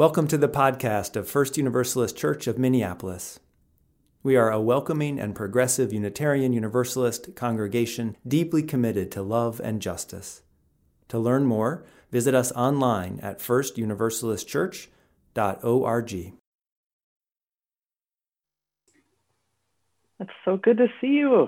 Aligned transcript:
Welcome 0.00 0.28
to 0.28 0.38
the 0.38 0.48
podcast 0.48 1.14
of 1.14 1.28
First 1.28 1.58
Universalist 1.58 2.16
Church 2.16 2.46
of 2.46 2.58
Minneapolis. 2.58 3.38
We 4.22 4.34
are 4.34 4.50
a 4.50 4.58
welcoming 4.58 5.20
and 5.20 5.34
progressive 5.34 5.92
Unitarian 5.92 6.54
Universalist 6.54 7.36
congregation 7.36 8.16
deeply 8.26 8.62
committed 8.62 9.12
to 9.12 9.20
love 9.20 9.60
and 9.62 9.82
justice. 9.82 10.40
To 11.08 11.18
learn 11.18 11.44
more, 11.44 11.84
visit 12.10 12.34
us 12.34 12.50
online 12.52 13.20
at 13.22 13.40
firstuniversalistchurch.org. 13.40 16.32
It's 20.20 20.30
so 20.46 20.56
good 20.56 20.78
to 20.78 20.86
see 21.02 21.08
you. 21.08 21.46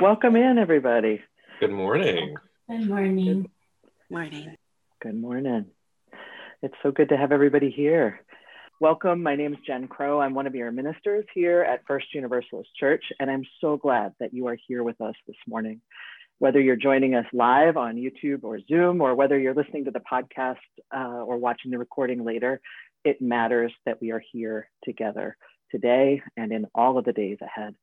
Welcome 0.00 0.36
in, 0.36 0.56
everybody. 0.56 1.20
Good 1.60 1.70
morning. 1.70 2.34
Good 2.66 2.88
morning. 2.88 3.42
Good 3.42 3.50
morning. 4.10 4.56
Good 5.02 5.20
morning. 5.20 5.66
It's 6.64 6.74
so 6.82 6.90
good 6.90 7.10
to 7.10 7.16
have 7.18 7.30
everybody 7.30 7.70
here. 7.70 8.20
Welcome. 8.80 9.22
My 9.22 9.36
name 9.36 9.52
is 9.52 9.58
Jen 9.66 9.86
Crow. 9.86 10.22
I'm 10.22 10.32
one 10.32 10.46
of 10.46 10.54
your 10.54 10.72
ministers 10.72 11.26
here 11.34 11.60
at 11.60 11.84
First 11.86 12.06
Universalist 12.14 12.70
Church, 12.80 13.04
and 13.20 13.30
I'm 13.30 13.44
so 13.60 13.76
glad 13.76 14.14
that 14.18 14.32
you 14.32 14.46
are 14.46 14.56
here 14.66 14.82
with 14.82 14.98
us 15.02 15.12
this 15.26 15.36
morning. 15.46 15.82
Whether 16.38 16.60
you're 16.60 16.74
joining 16.74 17.16
us 17.16 17.26
live 17.34 17.76
on 17.76 17.96
YouTube 17.96 18.44
or 18.44 18.58
Zoom, 18.66 19.02
or 19.02 19.14
whether 19.14 19.38
you're 19.38 19.52
listening 19.52 19.84
to 19.84 19.90
the 19.90 20.00
podcast 20.10 20.56
uh, 20.90 21.22
or 21.22 21.36
watching 21.36 21.70
the 21.70 21.76
recording 21.76 22.24
later, 22.24 22.62
it 23.04 23.20
matters 23.20 23.74
that 23.84 24.00
we 24.00 24.10
are 24.10 24.22
here 24.32 24.70
together 24.84 25.36
today 25.70 26.22
and 26.38 26.50
in 26.50 26.64
all 26.74 26.96
of 26.96 27.04
the 27.04 27.12
days 27.12 27.36
ahead. 27.42 27.74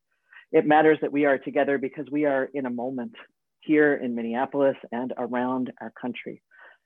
It 0.50 0.66
matters 0.66 0.98
that 1.02 1.12
we 1.12 1.24
are 1.24 1.38
together 1.38 1.78
because 1.78 2.06
we 2.10 2.24
are 2.24 2.48
in 2.52 2.66
a 2.66 2.70
moment 2.70 3.12
here 3.60 3.94
in 3.94 4.16
Minneapolis 4.16 4.76
and 4.90 5.12
around 5.16 5.72
our 5.80 5.92
country. 5.92 6.42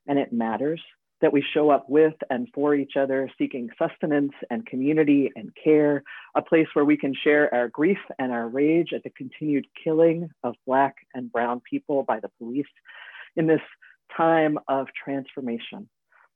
And 0.06 0.18
it 0.18 0.30
matters 0.30 0.82
that 1.20 1.32
we 1.32 1.42
show 1.54 1.70
up 1.70 1.88
with 1.88 2.14
and 2.30 2.48
for 2.54 2.74
each 2.74 2.92
other, 2.96 3.30
seeking 3.38 3.70
sustenance 3.78 4.32
and 4.50 4.66
community 4.66 5.30
and 5.34 5.50
care, 5.62 6.02
a 6.34 6.42
place 6.42 6.66
where 6.74 6.84
we 6.84 6.96
can 6.96 7.14
share 7.14 7.52
our 7.54 7.68
grief 7.68 7.98
and 8.18 8.32
our 8.32 8.48
rage 8.48 8.92
at 8.92 9.02
the 9.02 9.10
continued 9.10 9.66
killing 9.82 10.28
of 10.44 10.54
Black 10.66 10.96
and 11.14 11.32
Brown 11.32 11.60
people 11.68 12.02
by 12.02 12.20
the 12.20 12.30
police 12.38 12.66
in 13.34 13.46
this 13.46 13.60
time 14.14 14.58
of 14.68 14.88
transformation, 15.02 15.88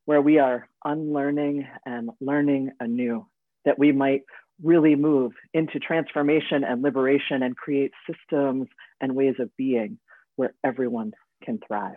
where 0.06 0.22
we 0.22 0.38
are 0.38 0.66
unlearning 0.84 1.66
and 1.84 2.10
learning 2.20 2.70
anew, 2.80 3.26
that 3.64 3.78
we 3.78 3.92
might 3.92 4.22
really 4.62 4.94
move 4.94 5.32
into 5.54 5.78
transformation 5.78 6.64
and 6.64 6.82
liberation 6.82 7.42
and 7.42 7.56
create 7.56 7.92
systems 8.06 8.68
and 9.00 9.14
ways 9.14 9.34
of 9.38 9.54
being 9.56 9.98
where 10.36 10.54
everyone 10.64 11.12
can 11.42 11.58
thrive. 11.66 11.96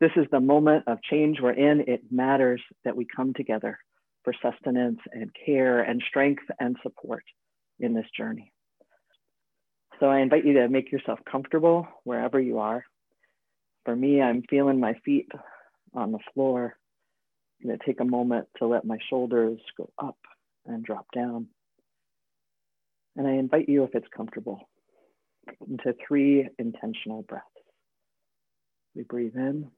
This 0.00 0.10
is 0.16 0.26
the 0.30 0.40
moment 0.40 0.84
of 0.86 1.02
change 1.02 1.38
we're 1.40 1.52
in. 1.52 1.84
It 1.86 2.02
matters 2.10 2.60
that 2.84 2.96
we 2.96 3.06
come 3.06 3.32
together 3.32 3.78
for 4.24 4.34
sustenance 4.42 4.98
and 5.12 5.30
care 5.46 5.80
and 5.80 6.02
strength 6.08 6.42
and 6.58 6.76
support 6.82 7.22
in 7.78 7.94
this 7.94 8.06
journey. 8.16 8.52
So 10.00 10.06
I 10.06 10.20
invite 10.20 10.44
you 10.44 10.54
to 10.54 10.68
make 10.68 10.90
yourself 10.90 11.20
comfortable 11.30 11.86
wherever 12.02 12.40
you 12.40 12.58
are. 12.58 12.84
For 13.84 13.94
me, 13.94 14.20
I'm 14.20 14.42
feeling 14.50 14.80
my 14.80 14.94
feet 15.04 15.28
on 15.94 16.10
the 16.10 16.18
floor. 16.32 16.76
I'm 17.60 17.68
going 17.68 17.78
to 17.78 17.86
take 17.86 18.00
a 18.00 18.04
moment 18.04 18.48
to 18.58 18.66
let 18.66 18.84
my 18.84 18.98
shoulders 19.08 19.60
go 19.76 19.90
up 19.98 20.18
and 20.66 20.84
drop 20.84 21.06
down. 21.14 21.46
And 23.16 23.28
I 23.28 23.32
invite 23.32 23.68
you, 23.68 23.84
if 23.84 23.94
it's 23.94 24.08
comfortable, 24.14 24.68
into 25.68 25.94
three 26.06 26.48
intentional 26.58 27.22
breaths. 27.22 27.44
We 28.96 29.04
breathe 29.04 29.36
in 29.36 29.70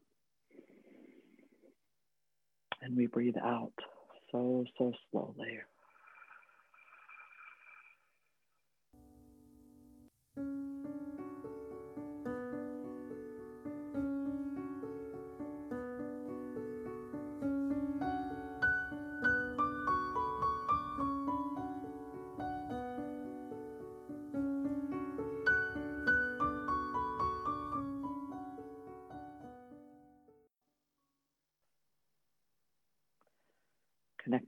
and 2.87 2.97
we 2.97 3.07
breathe 3.07 3.37
out 3.43 3.73
so, 4.31 4.65
so 4.79 4.93
slowly. 5.11 5.59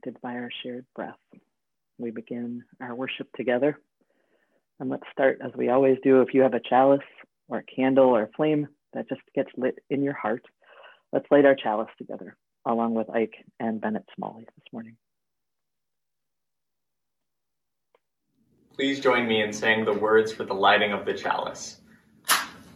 Connected 0.09 0.21
by 0.21 0.33
our 0.33 0.49
shared 0.63 0.85
breath. 0.95 1.17
We 1.97 2.11
begin 2.11 2.63
our 2.81 2.95
worship 2.95 3.27
together. 3.35 3.79
And 4.79 4.89
let's 4.89 5.03
start 5.11 5.39
as 5.43 5.51
we 5.55 5.69
always 5.69 5.97
do. 6.03 6.21
If 6.21 6.33
you 6.33 6.41
have 6.41 6.53
a 6.53 6.61
chalice 6.69 6.99
or 7.49 7.59
a 7.59 7.63
candle 7.63 8.09
or 8.09 8.23
a 8.23 8.31
flame 8.35 8.67
that 8.93 9.09
just 9.09 9.21
gets 9.35 9.49
lit 9.57 9.79
in 9.89 10.01
your 10.01 10.13
heart, 10.13 10.43
let's 11.11 11.25
light 11.29 11.45
our 11.45 11.55
chalice 11.55 11.89
together, 11.97 12.37
along 12.65 12.93
with 12.93 13.09
Ike 13.09 13.45
and 13.59 13.81
Bennett 13.81 14.05
Smalley 14.15 14.45
this 14.45 14.65
morning. 14.71 14.95
Please 18.73 19.01
join 19.01 19.27
me 19.27 19.41
in 19.43 19.51
saying 19.51 19.83
the 19.83 19.93
words 19.93 20.31
for 20.31 20.45
the 20.45 20.53
lighting 20.53 20.93
of 20.93 21.05
the 21.05 21.13
chalice. 21.13 21.81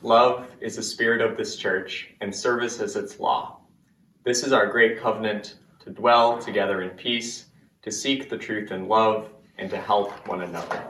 Love 0.01 0.47
is 0.59 0.75
the 0.75 0.83
spirit 0.83 1.21
of 1.21 1.37
this 1.37 1.55
church, 1.55 2.09
and 2.19 2.35
service 2.35 2.81
is 2.81 2.97
its 2.97 3.21
law. 3.21 3.61
This 4.25 4.43
is 4.43 4.51
our 4.51 4.67
great 4.67 4.99
covenant 4.99 5.55
to 5.83 5.89
dwell 5.89 6.39
together 6.39 6.81
in 6.81 6.91
peace, 6.91 7.47
to 7.81 7.91
seek 7.91 8.29
the 8.29 8.37
truth 8.37 8.71
in 8.71 8.87
love, 8.87 9.29
and 9.57 9.69
to 9.69 9.77
help 9.77 10.27
one 10.27 10.41
another. 10.41 10.83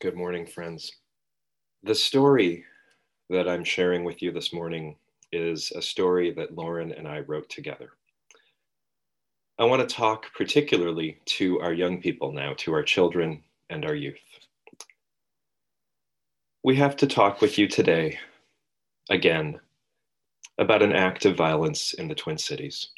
Good 0.00 0.14
morning, 0.14 0.46
friends. 0.46 0.92
The 1.82 1.94
story 1.94 2.64
that 3.28 3.48
I'm 3.48 3.64
sharing 3.64 4.04
with 4.04 4.22
you 4.22 4.30
this 4.30 4.52
morning 4.52 4.96
is 5.32 5.72
a 5.74 5.82
story 5.82 6.32
that 6.34 6.54
Lauren 6.54 6.92
and 6.92 7.08
I 7.08 7.20
wrote 7.20 7.48
together. 7.50 7.90
I 9.58 9.64
want 9.64 9.86
to 9.86 9.94
talk 9.94 10.26
particularly 10.36 11.18
to 11.24 11.60
our 11.60 11.72
young 11.72 12.00
people 12.00 12.30
now, 12.30 12.54
to 12.58 12.72
our 12.72 12.84
children 12.84 13.42
and 13.68 13.84
our 13.84 13.94
youth. 13.94 14.20
We 16.62 16.76
have 16.76 16.96
to 16.98 17.06
talk 17.06 17.40
with 17.40 17.58
you 17.58 17.66
today 17.66 18.18
again 19.10 19.58
about 20.58 20.82
an 20.82 20.92
act 20.92 21.24
of 21.24 21.36
violence 21.36 21.92
in 21.94 22.08
the 22.08 22.14
Twin 22.14 22.38
Cities. 22.38 22.88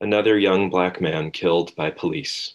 Another 0.00 0.38
young 0.38 0.68
Black 0.68 1.00
man 1.00 1.30
killed 1.30 1.74
by 1.74 1.90
police. 1.90 2.54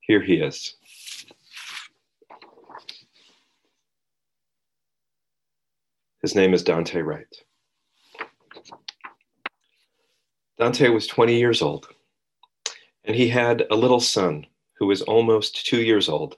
Here 0.00 0.22
he 0.22 0.34
is. 0.34 0.76
His 6.22 6.34
name 6.34 6.54
is 6.54 6.62
Daunte 6.62 7.04
Wright. 7.04 7.26
Daunte 10.58 10.94
was 10.94 11.06
20 11.06 11.36
years 11.36 11.60
old, 11.60 11.88
and 13.04 13.16
he 13.16 13.28
had 13.28 13.66
a 13.70 13.76
little 13.76 14.00
son 14.00 14.46
who 14.78 14.86
was 14.86 15.02
almost 15.02 15.66
two 15.66 15.82
years 15.82 16.08
old 16.08 16.36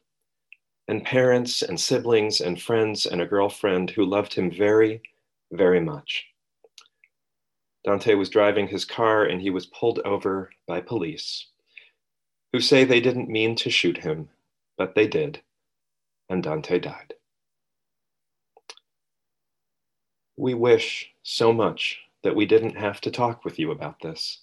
and 0.89 1.05
parents 1.05 1.63
and 1.63 1.79
siblings 1.81 2.41
and 2.41 2.61
friends 2.61 3.07
and 3.07 3.21
a 3.21 3.27
girlfriend 3.27 3.91
who 3.91 4.05
loved 4.05 4.35
him 4.35 4.51
very, 4.51 5.03
very 5.53 5.81
much. 5.81 6.27
Daunte 7.87 8.17
was 8.19 8.29
driving 8.29 8.67
his 8.69 8.85
car 8.85 9.25
and 9.25 9.41
he 9.41 9.51
was 9.51 9.67
pulled 9.67 10.01
over 10.01 10.51
by 10.67 10.81
police 10.81 11.47
who 12.53 12.61
say 12.61 12.85
they 12.85 13.01
didn't 13.01 13.29
mean 13.29 13.55
to 13.55 13.71
shoot 13.71 13.99
him, 13.99 14.29
but 14.79 14.95
they 14.95 15.07
did, 15.07 15.41
and 16.29 16.43
Daunte 16.43 16.81
died. 16.81 17.15
We 20.37 20.55
wish 20.55 21.11
so 21.23 21.53
much 21.53 21.99
that 22.23 22.35
we 22.35 22.47
didn't 22.47 22.77
have 22.77 23.01
to 23.03 23.11
talk 23.11 23.45
with 23.45 23.59
you 23.59 23.71
about 23.71 24.01
this. 24.01 24.41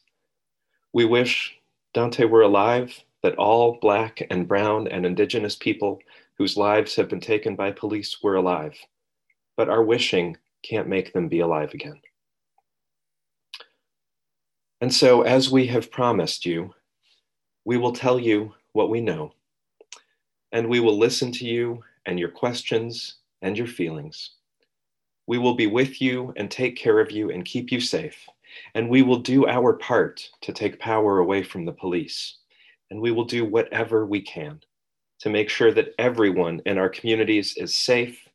We 0.93 1.05
wish 1.05 1.55
Daunte 1.95 2.29
were 2.29 2.41
alive, 2.41 3.03
that 3.23 3.35
all 3.35 3.79
Black 3.81 4.21
and 4.29 4.47
Brown 4.47 4.87
and 4.87 5.05
Indigenous 5.05 5.55
people 5.55 5.99
whose 6.37 6.57
lives 6.57 6.95
have 6.95 7.09
been 7.09 7.19
taken 7.19 7.55
by 7.55 7.71
police 7.71 8.21
were 8.21 8.35
alive, 8.35 8.77
but 9.55 9.69
our 9.69 9.83
wishing 9.83 10.37
can't 10.63 10.87
make 10.87 11.13
them 11.13 11.27
be 11.27 11.39
alive 11.39 11.73
again. 11.73 12.01
And 14.81 14.93
so, 14.93 15.21
as 15.21 15.49
we 15.49 15.67
have 15.67 15.91
promised 15.91 16.45
you, 16.45 16.73
we 17.65 17.77
will 17.77 17.93
tell 17.93 18.19
you 18.19 18.53
what 18.73 18.89
we 18.89 18.99
know, 18.99 19.33
and 20.51 20.67
we 20.67 20.79
will 20.79 20.97
listen 20.97 21.31
to 21.33 21.45
you 21.45 21.83
and 22.05 22.19
your 22.19 22.29
questions 22.29 23.17
and 23.41 23.57
your 23.57 23.67
feelings. 23.67 24.31
We 25.27 25.37
will 25.37 25.55
be 25.55 25.67
with 25.67 26.01
you 26.01 26.33
and 26.35 26.51
take 26.51 26.75
care 26.75 26.99
of 26.99 27.11
you 27.11 27.31
and 27.31 27.45
keep 27.45 27.71
you 27.71 27.79
safe, 27.79 28.27
and 28.75 28.89
we 28.89 29.03
will 29.03 29.19
do 29.19 29.47
our 29.47 29.73
part 29.73 30.29
to 30.41 30.51
take 30.51 30.79
power 30.79 31.19
away 31.19 31.43
from 31.43 31.63
the 31.63 31.71
police, 31.71 32.39
and 32.91 32.99
we 32.99 33.11
will 33.11 33.23
do 33.25 33.45
whatever 33.45 34.05
we 34.05 34.21
can 34.21 34.59
to 35.23 35.29
make 35.29 35.49
sure 35.49 35.71
that 35.71 35.95
everyone 35.97 36.61
in 36.65 36.77
our 36.77 36.89
communities 36.89 37.55
is 37.55 37.73
safe 37.73 38.27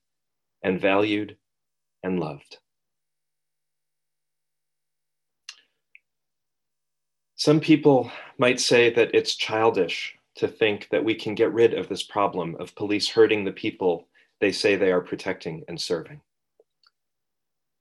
and 0.63 0.81
valued 0.81 1.37
and 2.03 2.19
loved. 2.19 2.57
Some 7.37 7.61
people 7.61 8.11
might 8.39 8.59
say 8.59 8.89
that 8.95 9.15
it's 9.15 9.37
childish 9.37 10.17
to 10.37 10.49
think 10.49 10.89
that 10.91 11.05
we 11.05 11.15
can 11.15 11.35
get 11.35 11.53
rid 11.53 11.75
of 11.75 11.91
this 11.91 12.03
problem 12.03 12.57
of 12.59 12.75
police 12.75 13.11
hurting 13.11 13.45
the 13.45 13.53
people 13.53 14.09
they 14.41 14.51
say 14.51 14.75
they 14.75 14.91
are 14.91 15.03
protecting 15.03 15.65
and 15.69 15.79
serving. 15.79 16.23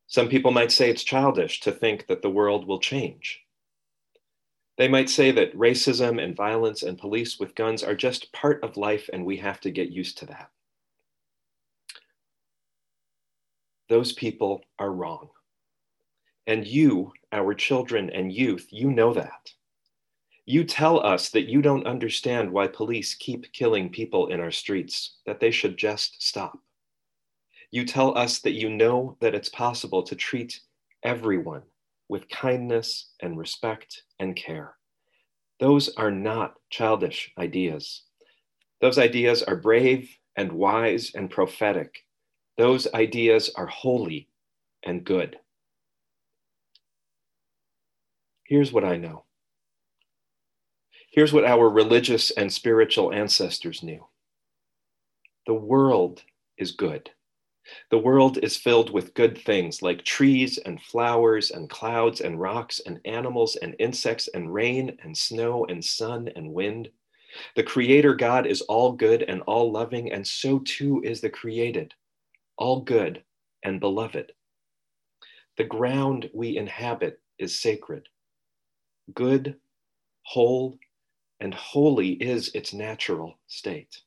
Some 0.08 0.28
people 0.28 0.52
might 0.52 0.74
say 0.74 0.90
it's 0.90 1.06
childish 1.06 1.62
to 1.62 1.72
think 1.72 2.08
that 2.08 2.22
the 2.22 2.30
world 2.30 2.68
will 2.68 2.80
change 2.80 3.40
they 4.78 4.88
might 4.88 5.10
say 5.10 5.32
that 5.32 5.58
racism 5.58 6.24
and 6.24 6.36
violence 6.36 6.84
and 6.84 6.98
police 6.98 7.40
with 7.40 7.56
guns 7.56 7.84
are 7.84 7.96
just 7.96 8.32
part 8.32 8.64
of 8.64 8.78
life 8.78 9.10
and 9.12 9.26
we 9.26 9.38
have 9.38 9.60
to 9.62 9.72
get 9.72 9.90
used 9.90 10.20
to 10.20 10.28
that. 10.28 10.52
Those 13.90 14.14
people 14.14 14.62
are 14.78 14.92
wrong. 14.92 15.30
And 16.46 16.66
you, 16.66 17.12
our 17.32 17.56
children 17.56 18.10
and 18.12 18.32
youth, 18.32 18.68
you 18.70 18.92
know 18.92 19.14
that. 19.14 19.52
You 20.46 20.64
tell 20.64 21.06
us 21.06 21.30
that 21.32 21.50
you 21.50 21.62
don't 21.62 21.88
understand 21.88 22.52
why 22.52 22.68
police 22.68 23.16
keep 23.16 23.52
killing 23.52 23.90
people 23.90 24.28
in 24.28 24.40
our 24.40 24.52
streets, 24.52 25.18
that 25.26 25.40
they 25.40 25.52
should 25.52 25.76
just 25.76 26.22
stop. 26.22 26.60
You 27.72 27.84
tell 27.84 28.18
us 28.18 28.40
that 28.40 28.54
you 28.54 28.70
know 28.70 29.18
that 29.20 29.36
it's 29.36 29.50
possible 29.50 30.04
to 30.04 30.16
treat 30.16 30.62
everyone 31.04 31.64
with 32.10 32.30
kindness 32.30 33.10
and 33.22 33.38
respect 33.38 34.04
and 34.20 34.36
care. 34.36 34.76
Those 35.60 35.90
are 35.96 36.12
not 36.12 36.56
childish 36.70 37.32
ideas. 37.38 38.04
Those 38.82 38.98
ideas 38.98 39.44
are 39.44 39.56
brave 39.56 40.10
and 40.36 40.52
wise 40.52 41.12
and 41.16 41.30
prophetic. 41.30 42.06
Those 42.58 42.88
ideas 42.94 43.52
are 43.56 43.68
holy 43.68 44.30
and 44.84 45.04
good. 45.04 45.38
Here's 48.46 48.72
what 48.72 48.86
I 48.86 48.98
know 48.98 49.24
Here's 51.18 51.34
what 51.34 51.46
our 51.46 51.68
religious 51.68 52.30
and 52.30 52.54
spiritual 52.54 53.12
ancestors 53.12 53.82
knew 53.82 54.06
the 55.48 55.56
world 55.56 56.22
is 56.60 56.74
good. 56.74 57.10
The 57.90 57.98
world 57.98 58.38
is 58.44 58.58
filled 58.58 58.92
with 58.92 59.14
good 59.14 59.38
things 59.38 59.82
like 59.82 60.04
trees 60.04 60.58
and 60.58 60.82
flowers 60.82 61.52
and 61.52 61.70
clouds 61.70 62.22
and 62.22 62.40
rocks 62.40 62.80
and 62.86 63.00
animals 63.06 63.56
and 63.58 63.76
insects 63.80 64.28
and 64.30 64.54
rain 64.54 64.98
and 65.04 65.18
snow 65.18 65.66
and 65.66 65.84
sun 65.84 66.30
and 66.36 66.54
wind. 66.54 66.90
The 67.56 67.64
Creator 67.64 68.16
God 68.16 68.48
is 68.48 68.62
all 68.62 68.94
good 68.94 69.24
and 69.24 69.42
all 69.42 69.72
loving, 69.72 70.12
and 70.12 70.26
so 70.26 70.60
too 70.60 71.02
is 71.04 71.22
the 71.22 71.30
created, 71.30 71.94
all 72.58 72.82
good 72.82 73.24
and 73.64 73.80
beloved. 73.80 74.32
The 75.58 75.64
ground 75.66 76.30
we 76.34 76.58
inhabit 76.58 77.20
is 77.38 77.60
sacred, 77.60 78.08
good, 79.14 79.60
whole, 80.24 80.80
and 81.40 81.54
holy 81.54 82.12
is 82.14 82.50
its 82.56 82.74
natural 82.74 83.38
state. 83.48 84.02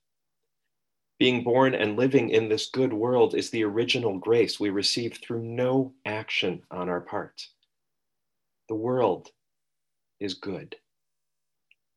Being 1.21 1.45
born 1.45 1.75
and 1.75 1.99
living 1.99 2.31
in 2.31 2.49
this 2.49 2.71
good 2.71 2.95
world 2.95 3.35
is 3.35 3.51
the 3.51 3.63
original 3.63 4.17
grace 4.17 4.59
we 4.59 4.71
receive 4.71 5.19
through 5.19 5.43
no 5.43 5.93
action 6.07 6.63
on 6.71 6.89
our 6.89 7.03
part. 7.03 7.47
The 8.71 8.75
world 8.75 9.29
is 10.19 10.33
good. 10.33 10.77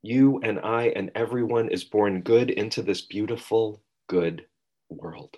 You 0.02 0.42
and 0.44 0.60
I 0.60 0.88
and 0.98 1.10
everyone 1.16 1.70
is 1.70 1.86
born 1.86 2.20
good 2.20 2.50
into 2.50 2.82
this 2.82 3.00
beautiful, 3.00 3.82
good 4.08 4.46
world. 4.90 5.38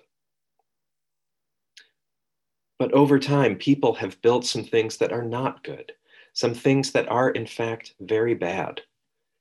But 2.80 2.92
over 2.92 3.20
time, 3.20 3.54
people 3.54 3.94
have 3.94 4.20
built 4.20 4.44
some 4.44 4.64
things 4.64 4.96
that 4.96 5.12
are 5.12 5.22
not 5.22 5.62
good, 5.62 5.92
some 6.32 6.54
things 6.54 6.90
that 6.90 7.08
are, 7.08 7.30
in 7.30 7.46
fact, 7.46 7.94
very 8.00 8.34
bad. 8.34 8.80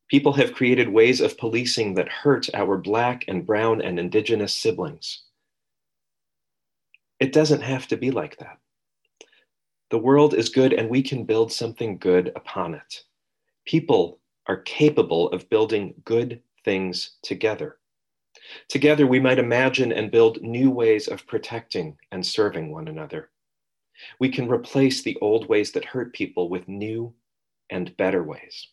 People 0.09 0.33
have 0.33 0.53
created 0.53 0.89
ways 0.89 1.19
of 1.19 1.37
policing 1.37 1.95
that 1.95 2.09
hurt 2.09 2.47
our 2.53 2.77
Black 2.77 3.25
and 3.27 3.45
Brown 3.45 3.81
and 3.81 3.99
Indigenous 3.99 4.53
siblings. 4.53 5.23
It 7.19 7.33
doesn't 7.33 7.61
have 7.61 7.87
to 7.87 7.97
be 7.97 8.11
like 8.11 8.37
that. 8.37 8.59
The 9.89 9.97
world 9.97 10.33
is 10.33 10.49
good 10.49 10.73
and 10.73 10.89
we 10.89 11.01
can 11.01 11.23
build 11.23 11.51
something 11.51 11.97
good 11.97 12.31
upon 12.35 12.75
it. 12.75 13.03
People 13.65 14.19
are 14.47 14.57
capable 14.57 15.29
of 15.29 15.49
building 15.49 15.95
good 16.05 16.41
things 16.63 17.17
together. 17.23 17.77
Together, 18.67 19.07
we 19.07 19.19
might 19.19 19.39
imagine 19.39 19.91
and 19.91 20.11
build 20.11 20.41
new 20.41 20.69
ways 20.69 21.07
of 21.07 21.25
protecting 21.25 21.97
and 22.11 22.23
serving 22.25 22.71
one 22.71 22.87
another. 22.87 23.31
We 24.19 24.29
can 24.29 24.49
replace 24.49 25.01
the 25.01 25.17
old 25.21 25.47
ways 25.49 25.71
that 25.71 25.85
hurt 25.85 26.13
people 26.13 26.49
with 26.49 26.67
new 26.67 27.13
and 27.69 27.95
better 27.97 28.23
ways. 28.23 28.67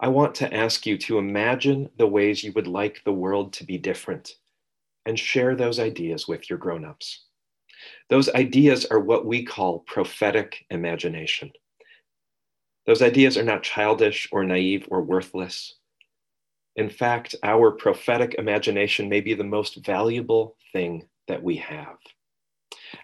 I 0.00 0.08
want 0.08 0.36
to 0.36 0.54
ask 0.54 0.86
you 0.86 0.96
to 0.98 1.18
imagine 1.18 1.90
the 1.96 2.06
ways 2.06 2.44
you 2.44 2.52
would 2.52 2.68
like 2.68 3.02
the 3.04 3.12
world 3.12 3.52
to 3.54 3.64
be 3.64 3.78
different 3.78 4.34
and 5.06 5.18
share 5.18 5.56
those 5.56 5.80
ideas 5.80 6.28
with 6.28 6.48
your 6.48 6.58
grown-ups. 6.58 7.24
Those 8.08 8.28
ideas 8.28 8.86
are 8.86 9.00
what 9.00 9.26
we 9.26 9.44
call 9.44 9.80
prophetic 9.80 10.64
imagination. 10.70 11.50
Those 12.86 13.02
ideas 13.02 13.36
are 13.36 13.44
not 13.44 13.64
childish 13.64 14.28
or 14.30 14.44
naive 14.44 14.86
or 14.88 15.02
worthless. 15.02 15.74
In 16.76 16.88
fact, 16.88 17.34
our 17.42 17.72
prophetic 17.72 18.36
imagination 18.38 19.08
may 19.08 19.20
be 19.20 19.34
the 19.34 19.42
most 19.42 19.84
valuable 19.84 20.56
thing 20.72 21.08
that 21.26 21.42
we 21.42 21.56
have. 21.56 21.96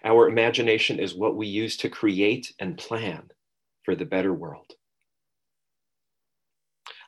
Our 0.05 0.29
imagination 0.29 0.99
is 0.99 1.13
what 1.13 1.35
we 1.35 1.47
use 1.47 1.75
to 1.77 1.89
create 1.89 2.53
and 2.59 2.77
plan 2.77 3.29
for 3.83 3.95
the 3.95 4.05
better 4.05 4.33
world. 4.33 4.74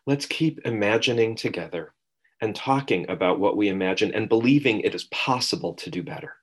Let's 0.08 0.26
keep 0.26 0.62
imagining 0.64 1.36
together 1.36 1.94
and 2.42 2.56
talking 2.56 3.10
about 3.10 3.42
what 3.42 3.58
we 3.58 3.68
imagine 3.68 4.14
and 4.14 4.30
believing 4.30 4.80
it 4.80 4.96
is 4.96 5.04
possible 5.12 5.74
to 5.74 5.90
do 5.90 6.02
better. 6.02 6.34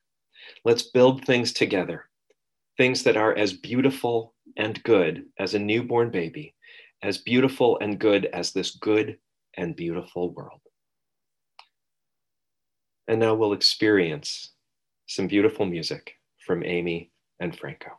Let's 0.67 0.91
build 0.91 1.25
things 1.25 1.51
together, 1.51 2.05
things 2.77 3.03
that 3.05 3.17
are 3.17 3.35
as 3.35 3.55
beautiful 3.55 4.35
and 4.59 4.83
good 4.83 5.25
as 5.39 5.55
a 5.55 5.59
newborn 5.59 6.11
baby, 6.11 6.55
as 7.03 7.17
beautiful 7.17 7.79
and 7.79 7.99
good 7.99 8.27
as 8.27 8.53
this 8.53 8.73
good 8.73 9.17
and 9.57 9.75
beautiful 9.75 10.35
world. 10.35 10.61
And 13.09 13.19
now 13.19 13.35
we'll 13.35 13.55
experience 13.55 14.53
some 15.07 15.27
beautiful 15.27 15.65
music 15.65 16.17
from 16.47 16.63
Amy 16.65 17.13
and 17.41 17.59
Franco. 17.59 17.93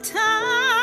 time. 0.00 0.75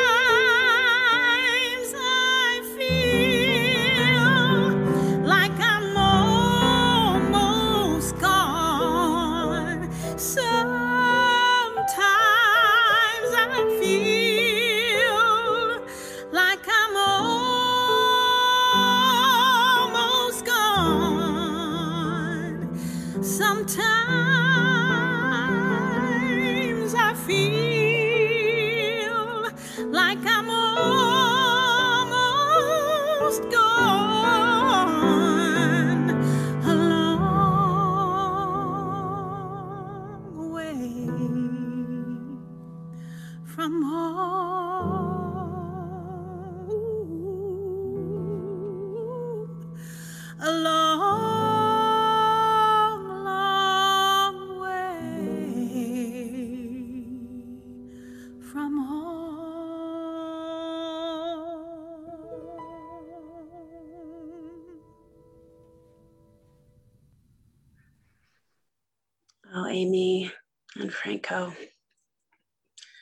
Amy 69.73 70.31
and 70.75 70.93
Franco. 70.93 71.51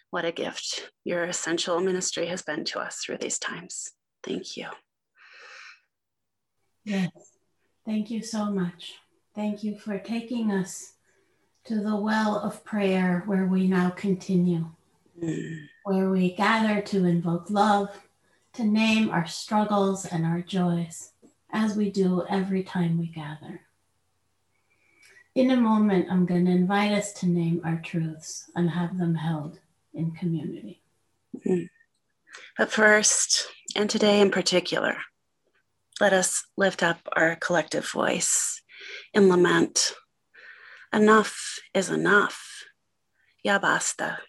What 0.10 0.24
a 0.24 0.32
gift 0.32 0.90
your 1.04 1.26
essential 1.26 1.82
ministry 1.82 2.28
has 2.28 2.42
been 2.42 2.64
to 2.66 2.80
us 2.80 2.98
through 2.98 3.18
these 3.18 3.38
times. 3.38 3.92
Thank 4.24 4.56
you. 4.56 4.68
Yes, 6.86 7.10
thank 7.86 8.10
you 8.10 8.24
so 8.24 8.46
much. 8.46 8.94
Thank 9.36 9.66
you 9.66 9.78
for 9.78 10.00
taking 10.00 10.50
us 10.50 10.94
to 11.66 11.82
the 11.82 11.96
well 11.96 12.38
of 12.38 12.64
prayer 12.64 13.24
where 13.26 13.46
we 13.46 13.68
now 13.68 13.90
continue, 13.90 14.66
mm. 15.22 15.66
where 15.84 16.10
we 16.10 16.36
gather 16.36 16.82
to 16.82 17.06
invoke 17.06 17.50
love, 17.50 17.90
to 18.54 18.64
name 18.64 19.10
our 19.10 19.28
struggles 19.28 20.06
and 20.06 20.26
our 20.26 20.42
joys, 20.42 21.12
as 21.52 21.76
we 21.76 21.92
do 21.92 22.26
every 22.30 22.64
time 22.64 22.98
we 22.98 23.08
gather. 23.08 23.62
In 25.34 25.52
a 25.52 25.56
moment, 25.56 26.08
I'm 26.12 26.26
going 26.26 26.46
to 26.46 26.52
invite 26.52 26.92
us 26.92 27.14
to 27.14 27.26
name 27.26 27.62
our 27.64 27.82
truths 27.82 28.52
and 28.56 28.70
have 28.70 28.98
them 28.98 29.16
held 29.16 29.60
in 29.94 30.12
community. 30.12 30.84
Mm-hmm. 31.36 31.64
But 32.58 32.72
first, 32.72 33.48
and 33.74 33.90
today 33.90 34.20
in 34.20 34.30
particular, 34.30 34.98
let 36.02 36.12
us 36.12 36.46
lift 36.58 36.84
up 36.84 37.00
our 37.16 37.38
collective 37.38 37.90
voice 37.90 38.62
in 39.14 39.30
lament. 39.30 39.94
Enough 40.92 41.60
is 41.74 41.90
enough. 41.90 42.66
Ya 43.42 43.58
basta. 43.58 44.20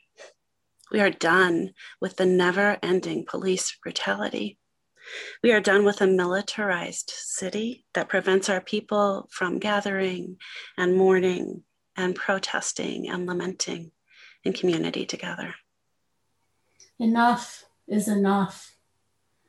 We 0.93 1.01
are 1.01 1.11
done 1.11 1.73
with 2.01 2.17
the 2.17 2.27
never 2.27 2.79
ending 2.81 3.25
police 3.27 3.77
brutality. 3.83 4.59
We 5.43 5.53
are 5.53 5.61
done 5.61 5.85
with 5.85 6.01
a 6.01 6.07
militarized 6.07 7.11
city 7.11 7.85
that 7.95 8.09
prevents 8.09 8.49
our 8.49 8.61
people 8.61 9.29
from 9.31 9.59
gathering 9.59 10.37
and 10.77 10.97
mourning 10.97 11.63
and 11.97 12.15
protesting 12.15 13.09
and 13.09 13.27
lamenting 13.27 13.91
in 14.45 14.53
community 14.53 15.05
together. 15.05 15.55
Enough 16.99 17.65
is 17.89 18.09
enough. 18.09 18.77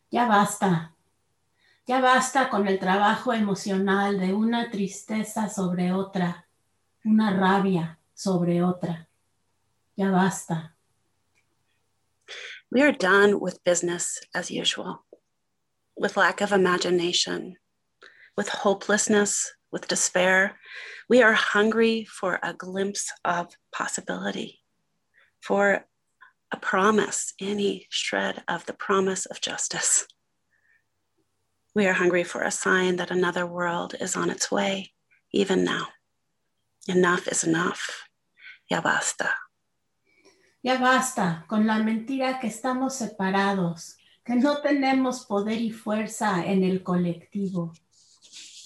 Ya 0.10 0.28
basta. 0.28 0.90
Ya 1.88 2.02
basta 2.02 2.50
con 2.50 2.68
el 2.68 2.78
trabajo 2.78 3.34
emocional 3.34 4.20
de 4.20 4.34
una 4.34 4.70
tristeza 4.72 5.50
sobre 5.50 5.92
otra, 5.92 6.46
una 7.06 7.32
rabia 7.32 7.98
sobre 8.16 8.62
otra. 8.62 9.08
Ya 9.96 10.10
basta. 10.10 10.72
We 12.72 12.82
are 12.82 12.92
done 12.92 13.40
with 13.40 13.64
business 13.64 14.20
as 14.34 14.50
usual 14.50 15.06
with 15.96 16.18
lack 16.18 16.42
of 16.42 16.52
imagination, 16.52 17.56
with 18.36 18.50
hopelessness, 18.50 19.52
with 19.72 19.88
despair. 19.88 20.60
We 21.10 21.22
are 21.22 21.34
hungry 21.34 22.06
for 22.06 22.40
a 22.42 22.54
glimpse 22.54 23.12
of 23.26 23.56
possibility, 23.72 24.62
for 25.42 25.86
a 26.52 26.58
promise, 26.58 27.34
any 27.42 27.88
shred 27.90 28.44
of 28.48 28.66
the 28.66 28.74
promise 28.74 29.26
of 29.26 29.42
justice. 29.42 30.08
We 31.76 31.88
are 31.88 31.94
hungry 31.94 32.24
for 32.24 32.44
a 32.44 32.52
sign 32.52 32.98
that 32.98 33.10
another 33.10 33.48
world 33.48 33.96
is 34.00 34.16
on 34.16 34.30
its 34.30 34.52
way, 34.52 34.94
even 35.32 35.64
now. 35.64 35.88
Enough 36.88 37.28
is 37.28 37.44
enough. 37.44 38.08
Ya 38.70 38.82
basta. 38.82 39.30
Ya 40.62 40.78
basta 40.78 41.46
con 41.48 41.66
la 41.66 41.80
mentira 41.80 42.40
que 42.40 42.50
estamos 42.50 42.94
separados, 42.96 43.96
que 44.24 44.36
no 44.36 44.62
tenemos 44.62 45.25
poder 45.25 45.62
y 45.62 45.72
fuerza 45.72 46.46
en 46.46 46.63
el 46.63 46.82
colectivo. 46.82 47.74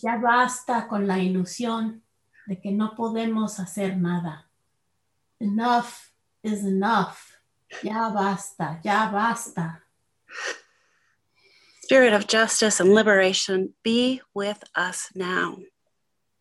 Ya 0.01 0.17
basta 0.17 0.87
con 0.87 1.07
la 1.07 1.17
ilusión 1.17 2.03
de 2.45 2.59
que 2.61 2.71
no 2.71 2.95
podemos 2.95 3.59
hacer 3.59 3.97
nada. 3.97 4.49
Enough 5.39 6.11
is 6.43 6.63
enough. 6.63 7.39
Ya 7.83 8.09
basta, 8.09 8.79
ya 8.83 9.09
basta. 9.09 9.83
Spirit 11.81 12.13
of 12.13 12.27
justice 12.27 12.79
and 12.79 12.93
liberation, 12.93 13.73
be 13.83 14.21
with 14.33 14.63
us 14.75 15.09
now. 15.15 15.57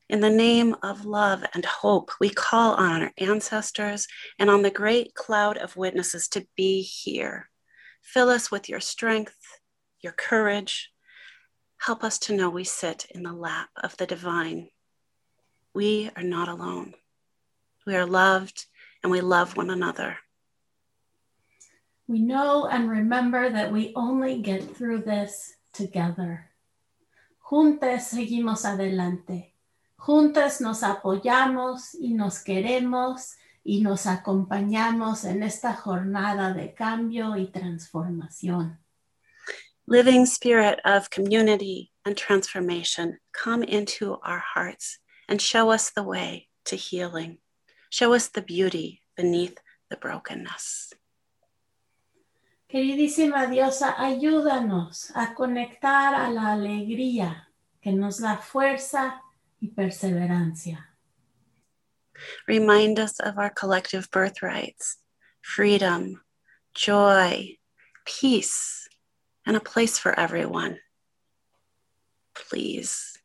In 0.08 0.20
the 0.20 0.30
name 0.30 0.76
of 0.82 1.04
love 1.04 1.44
and 1.54 1.64
hope, 1.64 2.12
we 2.20 2.30
call 2.30 2.74
on 2.74 3.02
our 3.02 3.12
ancestors 3.18 4.06
and 4.38 4.50
on 4.50 4.62
the 4.62 4.70
great 4.70 5.14
cloud 5.14 5.56
of 5.56 5.76
witnesses 5.76 6.28
to 6.28 6.46
be 6.56 6.82
here 6.82 7.48
Fill 8.06 8.30
us 8.30 8.52
with 8.52 8.68
your 8.68 8.78
strength, 8.78 9.36
your 10.00 10.12
courage. 10.12 10.92
Help 11.78 12.04
us 12.04 12.20
to 12.20 12.36
know 12.36 12.48
we 12.48 12.62
sit 12.62 13.06
in 13.10 13.24
the 13.24 13.32
lap 13.32 13.68
of 13.76 13.96
the 13.96 14.06
divine. 14.06 14.68
We 15.74 16.10
are 16.16 16.22
not 16.22 16.48
alone. 16.48 16.94
We 17.84 17.96
are 17.96 18.06
loved 18.06 18.66
and 19.02 19.10
we 19.10 19.20
love 19.20 19.56
one 19.56 19.70
another. 19.70 20.18
We 22.06 22.20
know 22.20 22.66
and 22.66 22.88
remember 22.88 23.50
that 23.50 23.72
we 23.72 23.92
only 23.96 24.40
get 24.40 24.76
through 24.76 25.02
this 25.02 25.56
together. 25.72 26.52
Juntas 27.50 28.08
seguimos 28.08 28.64
adelante. 28.64 29.52
Juntas 29.98 30.60
nos 30.60 30.84
apoyamos 30.84 31.96
y 32.00 32.14
nos 32.14 32.38
queremos 32.44 33.34
y 33.66 33.80
nos 33.80 34.06
acompañamos 34.06 35.24
en 35.24 35.42
esta 35.42 35.74
jornada 35.74 36.54
de 36.54 36.72
cambio 36.72 37.36
y 37.36 37.48
transformación. 37.48 38.78
Living 39.88 40.24
spirit 40.24 40.78
of 40.84 41.10
community 41.10 41.90
and 42.04 42.16
transformation, 42.16 43.18
come 43.32 43.64
into 43.64 44.18
our 44.22 44.38
hearts 44.54 45.00
and 45.28 45.40
show 45.40 45.72
us 45.72 45.90
the 45.90 46.04
way 46.04 46.48
to 46.64 46.76
healing. 46.76 47.38
Show 47.90 48.14
us 48.14 48.28
the 48.28 48.40
beauty 48.40 49.02
beneath 49.16 49.58
the 49.90 49.96
brokenness. 49.96 50.94
Queridísima 52.68 53.46
diosa, 53.46 53.96
ayúdanos 53.98 55.10
a 55.14 55.34
conectar 55.34 56.14
a 56.14 56.30
la 56.30 56.52
alegría 56.52 57.48
que 57.80 57.92
nos 57.92 58.20
da 58.20 58.36
fuerza 58.36 59.22
y 59.60 59.68
perseverancia. 59.68 60.95
Remind 62.48 62.98
us 62.98 63.20
of 63.20 63.38
our 63.38 63.50
collective 63.50 64.10
birthrights 64.10 64.96
freedom, 65.42 66.20
joy, 66.74 67.56
peace, 68.04 68.88
and 69.46 69.56
a 69.56 69.60
place 69.60 69.98
for 69.98 70.18
everyone. 70.18 70.78
Please 72.34 73.18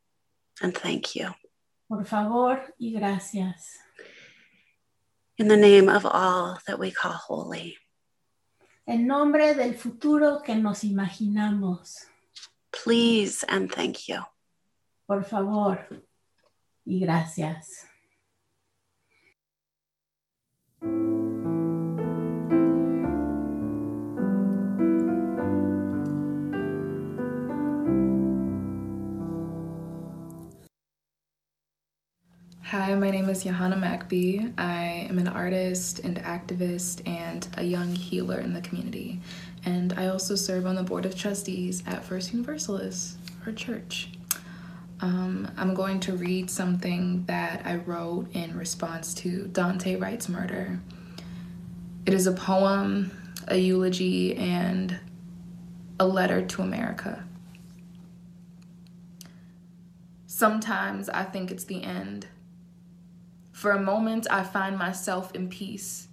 and 0.62 0.76
thank 0.76 1.16
you. 1.16 1.30
Por 1.90 2.06
favor 2.06 2.74
y 2.80 2.94
gracias. 2.98 3.78
In 5.38 5.48
the 5.48 5.58
name 5.58 5.90
of 5.90 6.06
all 6.06 6.60
that 6.68 6.80
we 6.80 6.92
call 6.92 7.12
holy. 7.12 7.78
En 8.88 9.08
nombre 9.08 9.54
del 9.54 9.74
futuro 9.74 10.42
que 10.46 10.56
nos 10.56 10.84
imaginamos. 10.84 12.06
Please 12.72 13.44
and 13.50 13.72
thank 13.72 14.08
you. 14.08 14.22
Por 15.08 15.24
favor 15.24 15.88
y 16.86 17.00
gracias. 17.00 17.91
Hi, 32.72 32.96
my 32.96 33.12
name 33.12 33.28
is 33.28 33.44
Johanna 33.44 33.76
Mackby. 33.76 34.54
I 34.58 35.06
am 35.10 35.20
an 35.20 35.28
artist 35.28 36.00
and 36.00 36.16
activist 36.20 37.06
and 37.06 37.46
a 37.58 37.64
young 37.64 37.94
healer 37.94 38.40
in 38.40 38.54
the 38.54 38.62
community. 38.62 39.20
And 39.66 39.92
I 39.98 40.08
also 40.08 40.36
serve 40.36 40.66
on 40.66 40.76
the 40.76 40.84
board 40.84 41.06
of 41.06 41.14
trustees 41.14 41.84
at 41.86 42.06
First 42.06 42.32
Universalist, 42.32 43.18
our 43.46 43.52
church. 43.52 44.12
Um, 45.02 45.52
I'm 45.58 45.74
going 45.74 46.00
to 46.02 46.14
read 46.14 46.52
something 46.52 47.26
that 47.26 47.64
I 47.66 47.78
wrote 47.78 48.28
in 48.34 48.56
response 48.56 49.16
to 49.16 49.50
Daunte 49.52 50.00
Wright's 50.00 50.30
murder. 50.30 50.80
It 52.06 52.14
is 52.14 52.28
a 52.28 52.32
poem, 52.32 53.12
a 53.48 53.58
eulogy, 53.58 54.36
and 54.36 55.00
a 56.00 56.06
letter 56.06 56.46
to 56.46 56.62
America. 56.62 57.24
Sometimes 60.28 61.10
I 61.10 61.24
think 61.24 61.50
it's 61.50 61.64
the 61.64 61.84
end. 61.84 62.28
For 63.52 63.72
a 63.72 63.82
moment, 63.82 64.28
I 64.30 64.44
find 64.44 64.78
myself 64.78 65.34
in 65.34 65.50
peace 65.50 66.10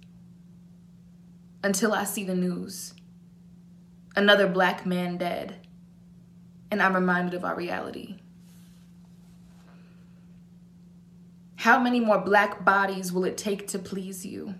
until 1.63 1.93
I 1.93 2.05
see 2.05 2.23
the 2.23 2.35
news. 2.35 2.93
Another 4.15 4.47
black 4.47 4.85
man 4.85 5.17
dead, 5.17 5.67
and 6.71 6.81
I'm 6.81 6.95
reminded 6.95 7.35
of 7.35 7.45
our 7.45 7.55
reality. 7.55 8.17
How 11.59 11.77
many 11.77 11.99
more 11.99 12.19
black 12.19 12.63
bodies 12.63 13.11
will 13.11 13.25
it 13.25 13.37
take 13.37 13.67
to 13.67 13.79
please 13.79 14.25
you? 14.25 14.55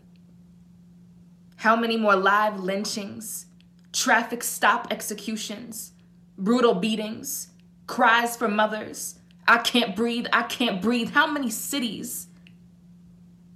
How 1.56 1.78
many 1.78 1.96
more 1.96 2.18
live 2.18 2.60
lynchings, 2.60 3.46
traffic 3.94 4.44
stop 4.44 4.90
executions, 4.92 5.94
brutal 6.38 6.74
beatings, 6.74 7.52
cries 7.88 8.36
for 8.36 8.50
mothers? 8.50 9.18
I 9.48 9.60
can't 9.60 9.96
breathe, 9.96 10.28
I 10.34 10.44
can't 10.44 10.82
breathe. 10.82 11.12
How 11.12 11.26
many 11.26 11.50
cities? 11.50 12.28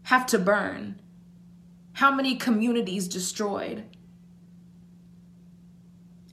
have 0.04 0.26
to 0.28 0.40
burn? 0.40 1.02
How 1.92 2.16
many 2.16 2.38
communities 2.38 3.10
destroyed? 3.10 3.84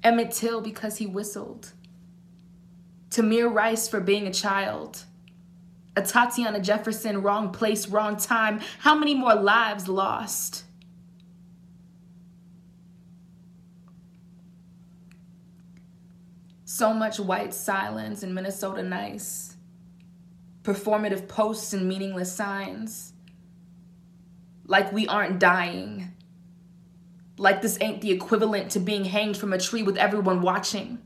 Emmett 0.05 0.31
Till 0.31 0.61
because 0.61 0.99
he 0.99 1.07
whistled. 1.07 1.73
Tamir 3.11 3.53
Rice 3.53 3.89
for 3.89 4.01
being 4.01 4.29
a 4.29 4.33
child. 4.33 5.07
Atatiana 5.95 6.63
Jefferson, 6.63 7.23
wrong 7.23 7.51
place, 7.51 7.89
wrong 7.89 8.17
time. 8.17 8.61
How 8.79 8.95
many 8.95 9.15
more 9.15 9.35
lives 9.35 9.89
lost? 9.89 10.65
So 16.65 16.95
much 16.95 17.19
white 17.19 17.53
silence 17.53 18.23
in 18.23 18.33
Minnesota 18.33 18.83
nice. 18.83 19.57
Performative 20.63 21.29
posts 21.29 21.73
and 21.73 21.89
meaningless 21.89 22.33
signs 22.33 23.13
like 24.71 24.93
we 24.93 25.09
aren't 25.09 25.41
dying. 25.41 26.13
Like 27.37 27.61
this 27.61 27.77
ain't 27.81 28.01
the 28.01 28.13
equivalent 28.13 28.71
to 28.73 28.79
being 28.79 29.05
hanged 29.05 29.37
from 29.37 29.53
a 29.53 29.59
tree 29.59 29.83
with 29.83 29.97
everyone 29.97 30.43
watching. 30.43 30.99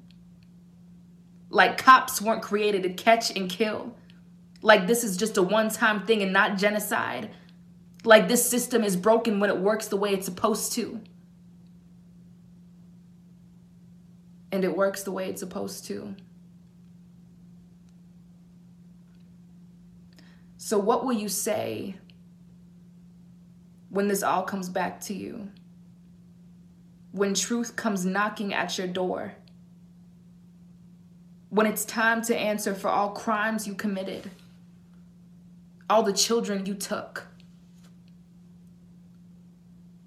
Like 1.49 1.79
cops 1.79 2.20
weren't 2.20 2.42
created 2.42 2.83
to 2.83 2.90
catch 2.90 3.35
and 3.35 3.49
kill. 3.49 3.97
Like 4.64 4.88
this 4.88 5.05
is 5.05 5.16
just 5.16 5.37
a 5.37 5.42
one 5.42 5.70
time 5.70 6.05
thing 6.05 6.22
and 6.22 6.33
not 6.33 6.59
genocide. 6.59 7.31
Like 8.05 8.27
this 8.27 8.48
system 8.48 8.83
is 8.83 8.96
broken 8.96 9.38
when 9.38 9.50
it 9.50 9.59
works 9.59 9.87
the 9.87 9.96
way 9.96 10.12
it's 10.12 10.24
supposed 10.24 10.72
to. 10.72 11.00
And 14.50 14.64
it 14.64 14.77
works 14.77 15.05
the 15.05 15.12
way 15.12 15.29
it's 15.29 15.40
supposed 15.40 15.85
to. 15.87 16.16
So, 20.57 20.79
what 20.79 21.05
will 21.05 21.12
you 21.12 21.29
say 21.29 21.96
when 23.94 24.09
this 24.09 24.24
all 24.24 24.42
comes 24.42 24.68
back 24.68 25.00
to 25.00 25.14
you. 25.14 25.53
When 27.12 27.33
truth 27.33 27.77
comes 27.77 28.05
knocking 28.05 28.53
at 28.53 28.77
your 28.77 28.88
door. 28.88 29.35
When 31.48 31.64
it's 31.64 31.85
time 31.85 32.20
to 32.22 32.37
answer 32.37 32.74
for 32.74 32.88
all 32.88 33.11
crimes 33.11 33.68
you 33.68 33.74
committed, 33.74 34.33
all 35.88 36.03
the 36.03 36.12
children 36.12 36.66
you 36.66 36.75
took. 36.75 37.27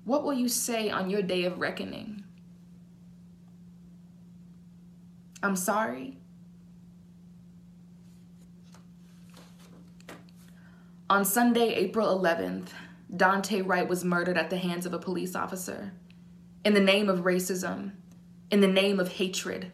What 0.04 0.24
will 0.24 0.34
you 0.34 0.48
say 0.48 0.90
on 0.90 1.10
your 1.10 1.22
day 1.22 1.44
of 1.44 1.60
reckoning? 1.60 2.24
I'm 5.44 5.56
sorry. 5.56 6.18
On 11.10 11.24
Sunday, 11.24 11.74
April 11.74 12.08
11th, 12.20 12.70
Daunte 13.16 13.66
Wright 13.66 13.88
was 13.88 14.04
murdered 14.04 14.38
at 14.38 14.50
the 14.50 14.58
hands 14.58 14.86
of 14.86 14.94
a 14.94 15.00
police 15.00 15.36
officer 15.36 15.94
in 16.66 16.74
the 16.74 16.82
name 16.82 17.08
of 17.08 17.20
racism, 17.20 17.92
in 18.52 18.60
the 18.60 18.68
name 18.68 19.00
of 19.00 19.14
hatred. 19.14 19.72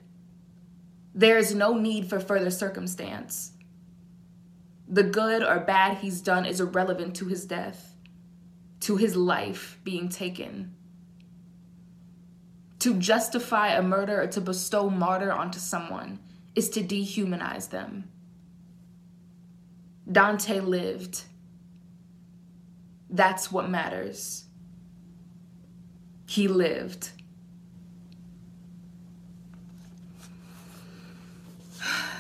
There 1.16 1.38
is 1.38 1.56
no 1.56 1.74
need 1.74 2.08
for 2.08 2.20
further 2.20 2.52
circumstance. 2.52 3.54
The 4.88 5.04
good 5.04 5.44
or 5.44 5.60
bad 5.60 5.98
he's 5.98 6.22
done 6.22 6.46
is 6.46 6.60
irrelevant 6.60 7.16
to 7.18 7.26
his 7.26 7.46
death, 7.46 7.96
to 8.82 8.98
his 8.98 9.16
life 9.16 9.80
being 9.84 10.10
taken. 10.10 10.76
To 12.80 12.96
justify 12.96 13.70
a 13.70 13.82
murder 13.82 14.22
or 14.22 14.28
to 14.28 14.42
bestow 14.42 14.90
martyr 14.90 15.32
onto 15.32 15.60
someone 15.60 16.20
is 16.54 16.70
to 16.72 16.82
dehumanize 16.82 17.70
them. 17.70 18.10
Daunte 20.12 20.66
lived 20.66 21.24
that's 23.14 23.52
what 23.52 23.70
matters. 23.70 24.46
He 26.28 26.48
lived. 26.48 27.12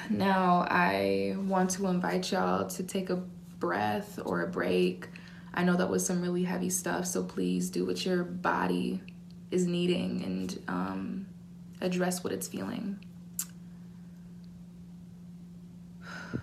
Now, 0.09 0.67
I 0.69 1.35
want 1.37 1.69
to 1.71 1.87
invite 1.87 2.31
y'all 2.31 2.67
to 2.67 2.83
take 2.83 3.09
a 3.09 3.15
breath 3.59 4.19
or 4.25 4.41
a 4.41 4.47
break. 4.47 5.07
I 5.53 5.63
know 5.63 5.75
that 5.77 5.89
was 5.89 6.05
some 6.05 6.21
really 6.21 6.43
heavy 6.43 6.69
stuff, 6.69 7.05
so 7.05 7.23
please 7.23 7.69
do 7.69 7.85
what 7.85 8.05
your 8.05 8.23
body 8.23 9.01
is 9.51 9.65
needing 9.65 10.23
and 10.23 10.63
um, 10.67 11.27
address 11.81 12.23
what 12.23 12.33
it's 12.33 12.47
feeling. 12.47 12.99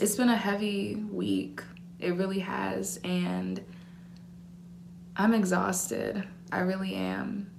It's 0.00 0.14
been 0.14 0.28
a 0.28 0.36
heavy 0.36 0.94
week. 0.94 1.60
It 1.98 2.10
really 2.14 2.38
has. 2.38 3.00
And 3.02 3.60
I'm 5.16 5.34
exhausted. 5.34 6.22
I 6.52 6.60
really 6.60 6.94
am. 6.94 7.50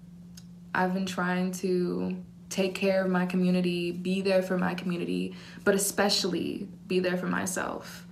I've 0.74 0.94
been 0.94 1.06
trying 1.06 1.52
to 1.52 2.16
take 2.50 2.76
care 2.76 3.04
of 3.04 3.12
my 3.12 3.26
community, 3.26 3.92
be 3.92 4.22
there 4.22 4.42
for 4.42 4.58
my 4.58 4.74
community, 4.74 5.36
but 5.64 5.76
especially 5.76 6.68
be 6.88 7.00
there 7.00 7.18
for 7.18 7.28
myself. 7.28 8.06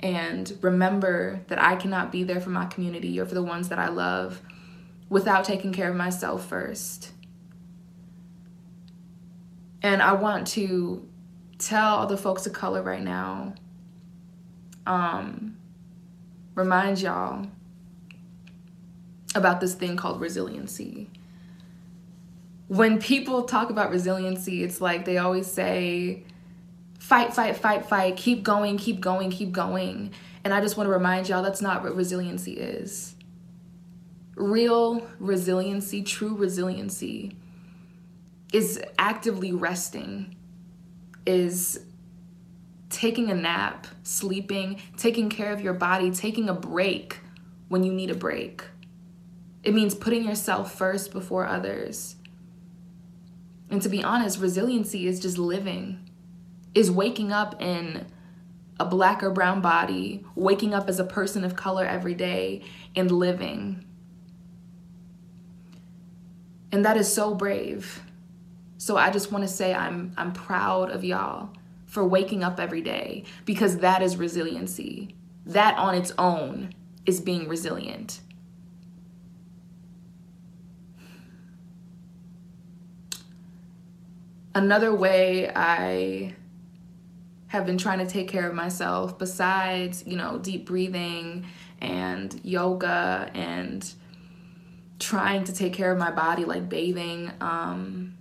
And 0.00 0.58
remember 0.62 1.42
that 1.48 1.62
I 1.62 1.76
cannot 1.76 2.10
be 2.10 2.24
there 2.24 2.40
for 2.40 2.50
my 2.50 2.66
community 2.66 3.20
or 3.20 3.26
for 3.26 3.34
the 3.34 3.42
ones 3.42 3.68
that 3.68 3.78
I 3.78 3.88
love 3.88 4.40
without 5.08 5.44
taking 5.44 5.72
care 5.72 5.90
of 5.90 5.96
myself 5.96 6.46
first. 6.46 7.12
And 9.82 10.02
I 10.02 10.12
want 10.14 10.46
to 10.48 11.06
tell 11.58 11.96
all 11.96 12.06
the 12.06 12.16
folks 12.16 12.46
of 12.46 12.52
color 12.52 12.82
right 12.82 13.02
now 13.02 13.54
um, 14.86 15.56
remind 16.54 17.00
y'all 17.00 17.46
about 19.34 19.60
this 19.60 19.74
thing 19.74 19.96
called 19.96 20.20
resiliency. 20.20 21.10
When 22.70 23.00
people 23.00 23.42
talk 23.42 23.70
about 23.70 23.90
resiliency, 23.90 24.62
it's 24.62 24.80
like 24.80 25.04
they 25.04 25.18
always 25.18 25.48
say, 25.48 26.22
fight, 27.00 27.34
fight, 27.34 27.56
fight, 27.56 27.84
fight, 27.86 28.16
keep 28.16 28.44
going, 28.44 28.78
keep 28.78 29.00
going, 29.00 29.32
keep 29.32 29.50
going. 29.50 30.12
And 30.44 30.54
I 30.54 30.60
just 30.60 30.76
want 30.76 30.86
to 30.86 30.92
remind 30.92 31.28
y'all 31.28 31.42
that's 31.42 31.60
not 31.60 31.82
what 31.82 31.96
resiliency 31.96 32.52
is. 32.52 33.16
Real 34.36 35.04
resiliency, 35.18 36.04
true 36.04 36.36
resiliency, 36.36 37.36
is 38.52 38.80
actively 39.00 39.50
resting, 39.52 40.36
is 41.26 41.80
taking 42.88 43.32
a 43.32 43.34
nap, 43.34 43.88
sleeping, 44.04 44.80
taking 44.96 45.28
care 45.28 45.52
of 45.52 45.60
your 45.60 45.74
body, 45.74 46.12
taking 46.12 46.48
a 46.48 46.54
break 46.54 47.18
when 47.66 47.82
you 47.82 47.92
need 47.92 48.10
a 48.10 48.14
break. 48.14 48.62
It 49.64 49.74
means 49.74 49.92
putting 49.96 50.24
yourself 50.24 50.72
first 50.72 51.10
before 51.10 51.48
others. 51.48 52.14
And 53.70 53.80
to 53.82 53.88
be 53.88 54.02
honest, 54.02 54.40
resiliency 54.40 55.06
is 55.06 55.20
just 55.20 55.38
living, 55.38 56.10
is 56.74 56.90
waking 56.90 57.32
up 57.32 57.60
in 57.62 58.06
a 58.80 58.84
black 58.84 59.22
or 59.22 59.30
brown 59.30 59.60
body, 59.60 60.24
waking 60.34 60.74
up 60.74 60.88
as 60.88 60.98
a 60.98 61.04
person 61.04 61.44
of 61.44 61.54
color 61.54 61.84
every 61.84 62.14
day 62.14 62.62
and 62.96 63.10
living. 63.10 63.84
And 66.72 66.84
that 66.84 66.96
is 66.96 67.12
so 67.12 67.34
brave. 67.34 68.02
So 68.78 68.96
I 68.96 69.10
just 69.10 69.30
want 69.30 69.44
to 69.44 69.48
say 69.48 69.74
I'm 69.74 70.12
I'm 70.16 70.32
proud 70.32 70.90
of 70.90 71.04
y'all 71.04 71.50
for 71.86 72.06
waking 72.06 72.42
up 72.42 72.58
every 72.58 72.80
day 72.80 73.24
because 73.44 73.78
that 73.78 74.02
is 74.02 74.16
resiliency. 74.16 75.14
That 75.46 75.76
on 75.76 75.94
its 75.94 76.12
own 76.16 76.72
is 77.04 77.20
being 77.20 77.48
resilient. 77.48 78.20
Another 84.54 84.94
way 84.94 85.50
I 85.54 86.34
have 87.48 87.66
been 87.66 87.78
trying 87.78 87.98
to 87.98 88.06
take 88.06 88.28
care 88.28 88.48
of 88.48 88.54
myself 88.54 89.18
besides, 89.18 90.04
you 90.06 90.16
know, 90.16 90.38
deep 90.38 90.66
breathing 90.66 91.46
and 91.80 92.40
yoga 92.44 93.30
and 93.34 93.92
trying 94.98 95.44
to 95.44 95.52
take 95.52 95.72
care 95.72 95.90
of 95.90 95.98
my 95.98 96.10
body 96.10 96.44
like 96.44 96.68
bathing 96.68 97.32
um 97.40 98.14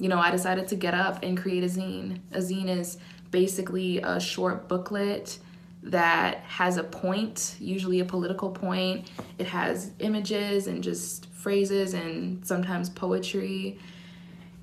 you 0.00 0.08
know, 0.08 0.18
I 0.18 0.30
decided 0.30 0.68
to 0.68 0.76
get 0.76 0.94
up 0.94 1.24
and 1.24 1.36
create 1.36 1.64
a 1.64 1.66
zine. 1.66 2.20
A 2.32 2.38
zine 2.38 2.68
is 2.68 2.98
basically 3.30 3.98
a 3.98 4.20
short 4.20 4.68
booklet 4.68 5.38
that 5.82 6.38
has 6.40 6.76
a 6.76 6.84
point, 6.84 7.56
usually 7.58 8.00
a 8.00 8.04
political 8.04 8.50
point. 8.50 9.10
It 9.38 9.46
has 9.46 9.90
images 9.98 10.66
and 10.66 10.82
just 10.82 11.26
phrases 11.26 11.94
and 11.94 12.46
sometimes 12.46 12.88
poetry. 12.88 13.78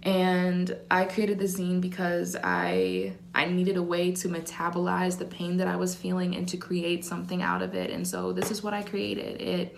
And 0.06 0.78
I 0.92 1.06
created 1.06 1.40
the 1.40 1.46
zine 1.46 1.82
because 1.82 2.36
I 2.42 3.14
I 3.34 3.46
needed 3.46 3.76
a 3.76 3.82
way 3.82 4.12
to 4.12 4.30
metabolize 4.30 5.18
the 5.18 5.26
pain 5.26 5.58
that 5.58 5.68
I 5.68 5.76
was 5.76 5.96
feeling 5.96 6.36
and 6.36 6.48
to 6.50 6.58
create 6.58 7.04
something 7.04 7.42
out 7.42 7.64
of 7.64 7.74
it. 7.74 7.90
And 7.90 8.08
so 8.08 8.32
this 8.32 8.52
is 8.52 8.62
what 8.62 8.74
I 8.74 8.84
created. 8.84 9.42
It 9.42 9.76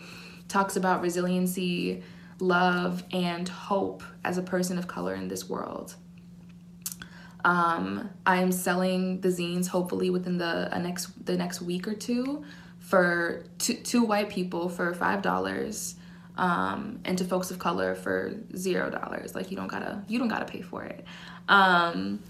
talks 0.50 0.76
about 0.76 1.02
resiliency, 1.02 2.04
love, 2.40 3.04
and 3.12 3.48
hope 3.48 4.04
as 4.26 4.38
a 4.38 4.42
person 4.42 4.78
of 4.78 4.86
color 4.86 5.16
in 5.16 5.30
this 5.30 5.48
world. 5.48 5.96
Um, 7.46 8.10
I 8.26 8.42
am 8.42 8.52
selling 8.52 9.22
the 9.22 9.30
zines 9.30 9.68
hopefully 9.68 10.10
within 10.10 10.38
the 10.38 10.68
next 10.78 11.26
the 11.26 11.38
next 11.38 11.62
week 11.62 11.88
or 11.88 11.94
two 11.94 12.44
for 12.80 13.46
two, 13.60 13.76
two 13.76 14.04
white 14.04 14.30
people 14.30 14.68
for 14.68 14.94
five 14.94 15.22
dollars 15.22 15.96
um, 16.38 17.00
and 17.04 17.18
to 17.18 17.26
folks 17.26 17.52
of 17.52 17.60
color 17.60 17.96
for 17.96 18.34
zero 18.56 18.90
dollars. 18.90 19.36
Like 19.36 19.52
you 19.52 19.58
don't 19.58 19.68
gotta 19.68 20.04
you 20.08 20.20
don't 20.20 20.28
gotta 20.28 20.46
pay 20.46 20.62
for 20.62 20.84
it. 20.84 21.06
Um, 21.50 22.24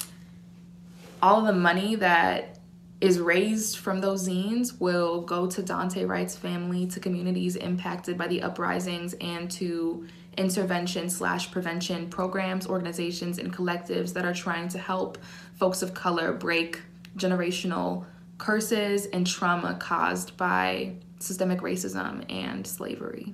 all 1.21 1.41
the 1.41 1.53
money 1.53 1.95
that 1.95 2.57
is 2.99 3.19
raised 3.19 3.77
from 3.77 4.01
those 4.01 4.27
zines 4.27 4.79
will 4.79 5.21
go 5.21 5.45
to 5.47 5.61
Daunte 5.61 6.07
Wright's 6.07 6.35
family, 6.35 6.87
to 6.87 6.99
communities 6.99 7.55
impacted 7.55 8.17
by 8.17 8.27
the 8.27 8.41
uprisings, 8.41 9.13
and 9.21 9.51
to 9.51 10.07
intervention 10.37 11.09
slash 11.09 11.51
prevention 11.51 12.09
programs, 12.09 12.67
organizations, 12.67 13.37
and 13.37 13.53
collectives 13.53 14.13
that 14.13 14.25
are 14.25 14.33
trying 14.33 14.67
to 14.69 14.79
help 14.79 15.17
folks 15.55 15.81
of 15.81 15.93
color 15.93 16.31
break 16.33 16.81
generational 17.17 18.05
curses 18.37 19.07
and 19.07 19.25
trauma 19.25 19.75
caused 19.79 20.37
by 20.37 20.93
systemic 21.19 21.59
racism 21.59 22.23
and 22.31 22.65
slavery. 22.65 23.33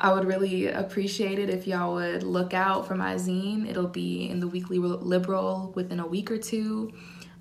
I 0.00 0.12
would 0.12 0.26
really 0.26 0.68
appreciate 0.68 1.38
it 1.38 1.50
if 1.50 1.66
y'all 1.66 1.94
would 1.94 2.22
look 2.22 2.54
out 2.54 2.86
for 2.86 2.94
my 2.94 3.16
zine. 3.16 3.68
It'll 3.68 3.88
be 3.88 4.28
in 4.30 4.38
the 4.38 4.46
Weekly 4.46 4.78
Liberal 4.78 5.72
within 5.74 5.98
a 5.98 6.06
week 6.06 6.30
or 6.30 6.38
two. 6.38 6.92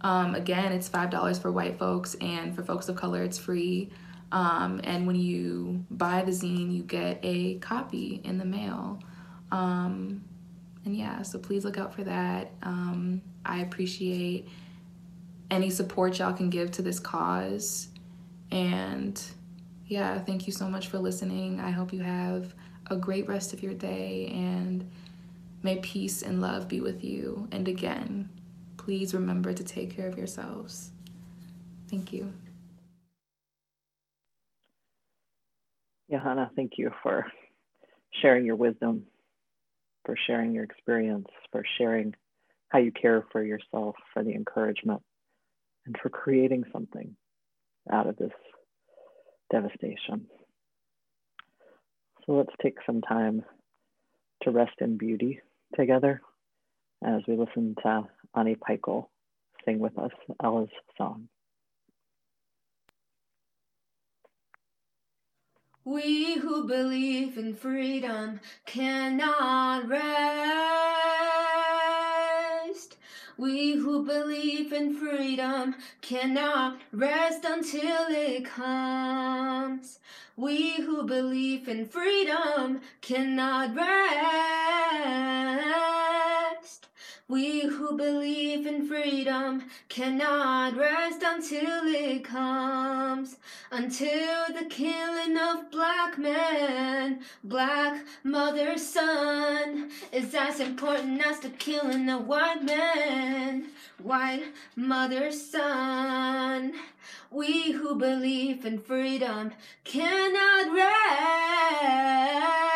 Um, 0.01 0.33
again, 0.33 0.71
it's 0.71 0.89
$5 0.89 1.41
for 1.41 1.51
white 1.51 1.77
folks, 1.77 2.15
and 2.15 2.55
for 2.55 2.63
folks 2.63 2.89
of 2.89 2.95
color, 2.95 3.23
it's 3.23 3.37
free. 3.37 3.91
Um, 4.31 4.81
and 4.83 5.07
when 5.07 5.15
you 5.15 5.85
buy 5.91 6.23
the 6.23 6.31
zine, 6.31 6.73
you 6.73 6.83
get 6.83 7.19
a 7.23 7.59
copy 7.59 8.21
in 8.23 8.37
the 8.37 8.45
mail. 8.45 8.99
Um, 9.51 10.23
and 10.83 10.95
yeah, 10.95 11.21
so 11.21 11.39
please 11.39 11.63
look 11.63 11.77
out 11.77 11.93
for 11.93 12.03
that. 12.03 12.51
Um, 12.63 13.21
I 13.45 13.59
appreciate 13.59 14.47
any 15.49 15.69
support 15.69 16.19
y'all 16.19 16.33
can 16.33 16.49
give 16.49 16.71
to 16.71 16.81
this 16.81 16.99
cause. 16.99 17.87
And 18.51 19.21
yeah, 19.87 20.19
thank 20.19 20.47
you 20.47 20.53
so 20.53 20.67
much 20.67 20.87
for 20.87 20.99
listening. 20.99 21.59
I 21.59 21.71
hope 21.71 21.93
you 21.93 22.01
have 22.01 22.53
a 22.89 22.95
great 22.95 23.27
rest 23.27 23.53
of 23.53 23.63
your 23.63 23.73
day 23.73 24.29
and 24.33 24.89
may 25.63 25.77
peace 25.77 26.21
and 26.21 26.41
love 26.41 26.67
be 26.67 26.81
with 26.81 27.03
you. 27.03 27.47
And 27.51 27.67
again, 27.67 28.29
please 28.77 29.13
remember 29.13 29.53
to 29.53 29.63
take 29.63 29.95
care 29.95 30.07
of 30.07 30.17
yourselves. 30.17 30.91
Thank 31.89 32.11
you. 32.11 32.33
Johanna, 36.11 36.51
thank 36.55 36.73
you 36.77 36.91
for 37.03 37.25
sharing 38.21 38.45
your 38.45 38.55
wisdom, 38.55 39.03
for 40.05 40.17
sharing 40.27 40.53
your 40.53 40.63
experience, 40.63 41.27
for 41.51 41.63
sharing 41.77 42.13
how 42.69 42.79
you 42.79 42.91
care 42.91 43.25
for 43.31 43.43
yourself, 43.43 43.95
for 44.13 44.23
the 44.23 44.33
encouragement, 44.33 45.01
and 45.85 45.95
for 46.01 46.09
creating 46.09 46.63
something 46.71 47.15
out 47.91 48.07
of 48.07 48.17
this 48.17 48.31
devastation. 49.51 50.27
So 52.25 52.33
let's 52.33 52.53
take 52.61 52.77
some 52.85 53.01
time 53.01 53.43
to 54.43 54.51
rest 54.51 54.75
in 54.79 54.97
beauty 54.97 55.39
together 55.75 56.21
as 57.03 57.21
we 57.27 57.35
listen 57.37 57.75
to 57.83 58.07
Ani 58.35 58.55
Peikel 58.55 59.07
sing 59.65 59.79
with 59.79 59.97
us 59.97 60.11
Ella's 60.43 60.69
song. 60.97 61.27
We 65.83 66.37
who 66.37 66.67
believe 66.67 67.37
in 67.37 67.55
freedom 67.55 68.41
cannot 68.65 69.87
rest. 69.87 71.16
We 73.37 73.73
who 73.73 74.03
believe 74.03 74.73
in 74.73 74.95
freedom 74.95 75.75
cannot 76.01 76.79
rest 76.91 77.45
until 77.45 78.07
it 78.09 78.45
comes. 78.45 79.99
We 80.35 80.81
who 80.81 81.03
believe 81.03 81.67
in 81.67 81.85
freedom 81.85 82.81
cannot 83.01 83.75
rest. 83.75 85.86
We 87.29 87.59
who 87.67 87.97
believe 87.97 88.65
in 88.65 88.87
freedom 88.87 89.63
cannot 89.89 90.77
rest 90.77 91.21
until 91.25 91.81
it 91.83 92.23
comes. 92.23 93.35
Until 93.69 94.45
the 94.57 94.63
killing 94.69 95.37
of 95.37 95.69
black 95.69 96.17
men, 96.17 97.19
black 97.43 98.05
mother, 98.23 98.77
son, 98.77 99.91
is 100.13 100.33
as 100.33 100.61
important 100.61 101.21
as 101.25 101.41
the 101.41 101.49
killing 101.49 102.07
of 102.09 102.25
white 102.25 102.63
men, 102.63 103.71
white 104.01 104.45
mother, 104.77 105.29
son. 105.29 106.71
We 107.29 107.73
who 107.73 107.95
believe 107.95 108.65
in 108.65 108.79
freedom 108.79 109.51
cannot 109.83 110.73
rest. 110.73 112.66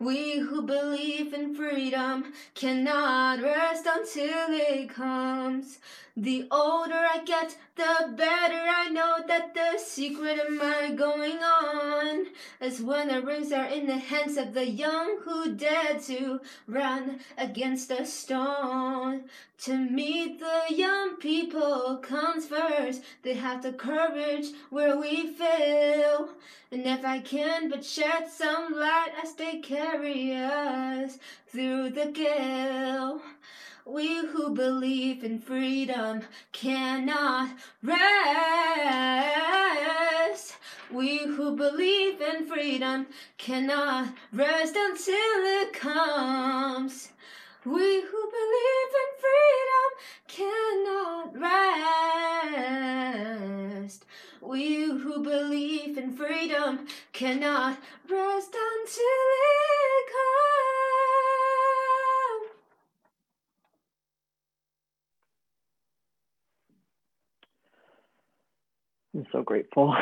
We 0.00 0.38
who 0.38 0.62
believe 0.62 1.34
in 1.34 1.54
freedom 1.54 2.32
cannot 2.54 3.42
rest 3.42 3.86
until 3.86 4.46
it 4.48 4.88
comes. 4.88 5.78
The 6.20 6.46
older 6.50 7.06
I 7.10 7.22
get, 7.24 7.56
the 7.76 8.12
better 8.14 8.62
I 8.68 8.90
know 8.90 9.24
that 9.26 9.54
the 9.54 9.78
secret 9.78 10.38
of 10.38 10.52
my 10.52 10.90
going 10.90 11.38
on 11.38 12.26
is 12.60 12.82
when 12.82 13.08
the 13.08 13.22
rings 13.22 13.52
are 13.52 13.64
in 13.64 13.86
the 13.86 13.96
hands 13.96 14.36
of 14.36 14.52
the 14.52 14.68
young 14.68 15.20
who 15.22 15.54
dare 15.54 15.98
to 15.98 16.42
run 16.66 17.20
against 17.38 17.90
a 17.90 18.04
storm. 18.04 19.22
To 19.60 19.78
meet 19.78 20.40
the 20.40 20.64
young 20.68 21.16
people 21.16 21.96
comes 22.02 22.44
first. 22.44 23.02
They 23.22 23.32
have 23.32 23.62
the 23.62 23.72
courage 23.72 24.48
where 24.68 24.98
we 24.98 25.28
fail. 25.28 26.28
And 26.70 26.84
if 26.84 27.02
I 27.02 27.20
can 27.20 27.70
but 27.70 27.82
shed 27.82 28.28
some 28.30 28.74
light 28.74 29.12
as 29.24 29.32
they 29.36 29.60
carry 29.60 30.34
us 30.34 31.18
through 31.50 31.90
the 31.90 32.10
gale. 32.12 33.22
We 33.86 34.26
who 34.26 34.54
believe 34.54 35.24
in 35.24 35.40
freedom 35.40 36.22
cannot 36.52 37.50
rest. 37.82 38.00
We 40.92 41.18
who 41.18 41.56
believe 41.56 42.20
in 42.20 42.46
freedom 42.46 43.06
cannot 43.38 44.12
rest 44.32 44.76
until 44.76 45.14
it 45.16 45.72
comes. 45.72 47.08
We 47.64 48.02
who 48.02 48.30
believe 48.38 48.94
in 49.02 49.10
freedom 49.24 49.90
cannot 50.28 51.34
rest. 53.80 54.04
We 54.40 54.84
who 54.84 55.22
believe 55.22 55.96
in 55.96 56.12
freedom 56.12 56.86
cannot 57.12 57.78
rest 58.08 58.54
until 58.54 59.26
it 59.42 60.06
comes. 60.06 60.79
I'm 69.14 69.26
so 69.32 69.42
grateful 69.42 69.94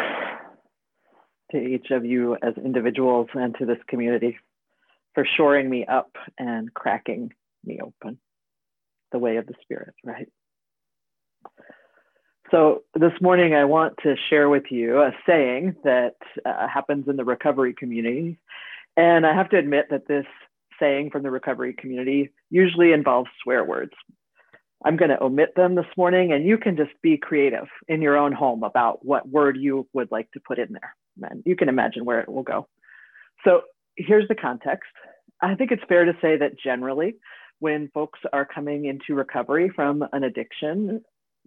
to 1.53 1.59
each 1.59 1.91
of 1.91 2.05
you 2.05 2.37
as 2.43 2.55
individuals 2.63 3.29
and 3.35 3.55
to 3.59 3.65
this 3.65 3.79
community 3.89 4.39
for 5.15 5.27
shoring 5.37 5.69
me 5.71 5.87
up 5.87 6.11
and 6.39 6.73
cracking 6.75 7.33
me 7.65 7.81
open 7.83 8.19
the 9.13 9.19
way 9.19 9.37
of 9.37 9.47
the 9.47 9.55
Spirit, 9.63 9.95
right? 10.05 10.29
So, 12.51 12.83
this 12.95 13.13
morning 13.21 13.55
I 13.55 13.65
want 13.65 13.95
to 14.03 14.15
share 14.31 14.49
with 14.49 14.65
you 14.71 15.01
a 15.01 15.13
saying 15.27 15.77
that 15.85 16.17
uh, 16.45 16.67
happens 16.69 17.07
in 17.09 17.17
the 17.17 17.25
recovery 17.25 17.75
community. 17.75 18.39
And 18.97 19.27
I 19.27 19.35
have 19.35 19.51
to 19.51 19.59
admit 19.59 19.87
that 19.91 20.09
this 20.09 20.27
saying 20.81 21.11
from 21.11 21.23
the 21.23 21.31
recovery 21.31 21.75
community 21.75 22.31
usually 22.51 22.93
involves 22.93 23.31
swear 23.43 23.65
words. 23.65 23.93
I'm 24.85 24.97
going 24.97 25.11
to 25.11 25.23
omit 25.23 25.55
them 25.57 25.75
this 25.75 25.87
morning, 25.97 26.33
and 26.33 26.47
you 26.47 26.57
can 26.57 26.77
just 26.77 26.93
be 27.03 27.17
creative 27.17 27.67
in 27.89 28.01
your 28.01 28.17
own 28.17 28.33
home 28.33 28.63
about 28.63 29.05
what 29.05 29.29
word 29.29 29.57
you 29.59 29.89
would 29.93 30.11
like 30.13 30.31
to 30.33 30.41
put 30.41 30.59
in 30.59 30.73
there. 30.73 30.95
And 31.31 31.43
you 31.45 31.57
can 31.57 31.69
imagine 31.69 32.05
where 32.05 32.21
it 32.21 32.29
will 32.29 32.45
go. 32.45 32.69
So 33.45 33.63
here's 33.97 34.29
the 34.29 34.37
context. 34.37 34.91
I 35.43 35.55
think 35.57 35.73
it's 35.73 35.83
fair 35.89 36.05
to 36.05 36.13
say 36.23 36.37
that 36.37 36.59
generally, 36.59 37.17
when 37.59 37.91
folks 37.93 38.21
are 38.33 38.47
coming 38.47 38.85
into 38.85 39.15
recovery 39.15 39.71
from 39.75 40.05
an 40.13 40.23
addiction, 40.23 41.03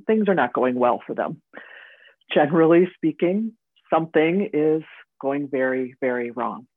things 0.07 0.27
are 0.27 0.35
not 0.35 0.53
going 0.53 0.75
well 0.75 1.01
for 1.05 1.15
them. 1.15 1.41
Generally 2.33 2.89
speaking, 2.95 3.53
something 3.93 4.49
is 4.53 4.83
going 5.21 5.47
very, 5.49 5.95
very 6.01 6.31
wrong. 6.31 6.67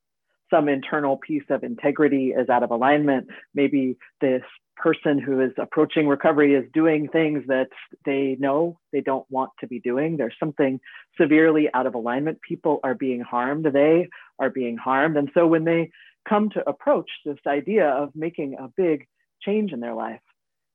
Some 0.55 0.69
internal 0.69 1.17
piece 1.17 1.43
of 1.51 1.65
integrity 1.65 2.29
is 2.29 2.49
out 2.49 2.63
of 2.63 2.71
alignment. 2.71 3.27
Maybe 3.55 3.97
this 4.21 4.43
person 4.77 5.19
who 5.19 5.41
is 5.41 5.51
approaching 5.59 6.07
recovery 6.07 6.55
is 6.55 6.65
doing 6.73 7.09
things 7.09 7.43
that 7.49 7.71
they 8.05 8.37
know 8.39 8.79
they 8.93 9.01
don't 9.01 9.27
want 9.31 9.51
to 9.59 9.67
be 9.67 9.81
doing. 9.81 10.17
There's 10.17 10.37
something 10.39 10.79
severely 11.21 11.69
out 11.75 11.87
of 11.87 11.97
alignment. 11.97 12.41
People 12.41 12.79
are 12.85 12.95
being 12.95 13.21
harmed. 13.21 13.67
They 13.67 14.09
are 14.39 14.51
being 14.51 14.77
harmed. 14.77 15.17
And 15.17 15.29
so 15.35 15.45
when 15.45 15.65
they 15.65 15.91
come 16.29 16.51
to 16.51 16.69
approach 16.69 17.11
this 17.25 17.39
idea 17.49 17.89
of 17.89 18.11
making 18.15 18.55
a 18.55 18.69
big 18.77 19.09
change 19.43 19.73
in 19.73 19.81
their 19.81 19.95
life, 19.95 20.21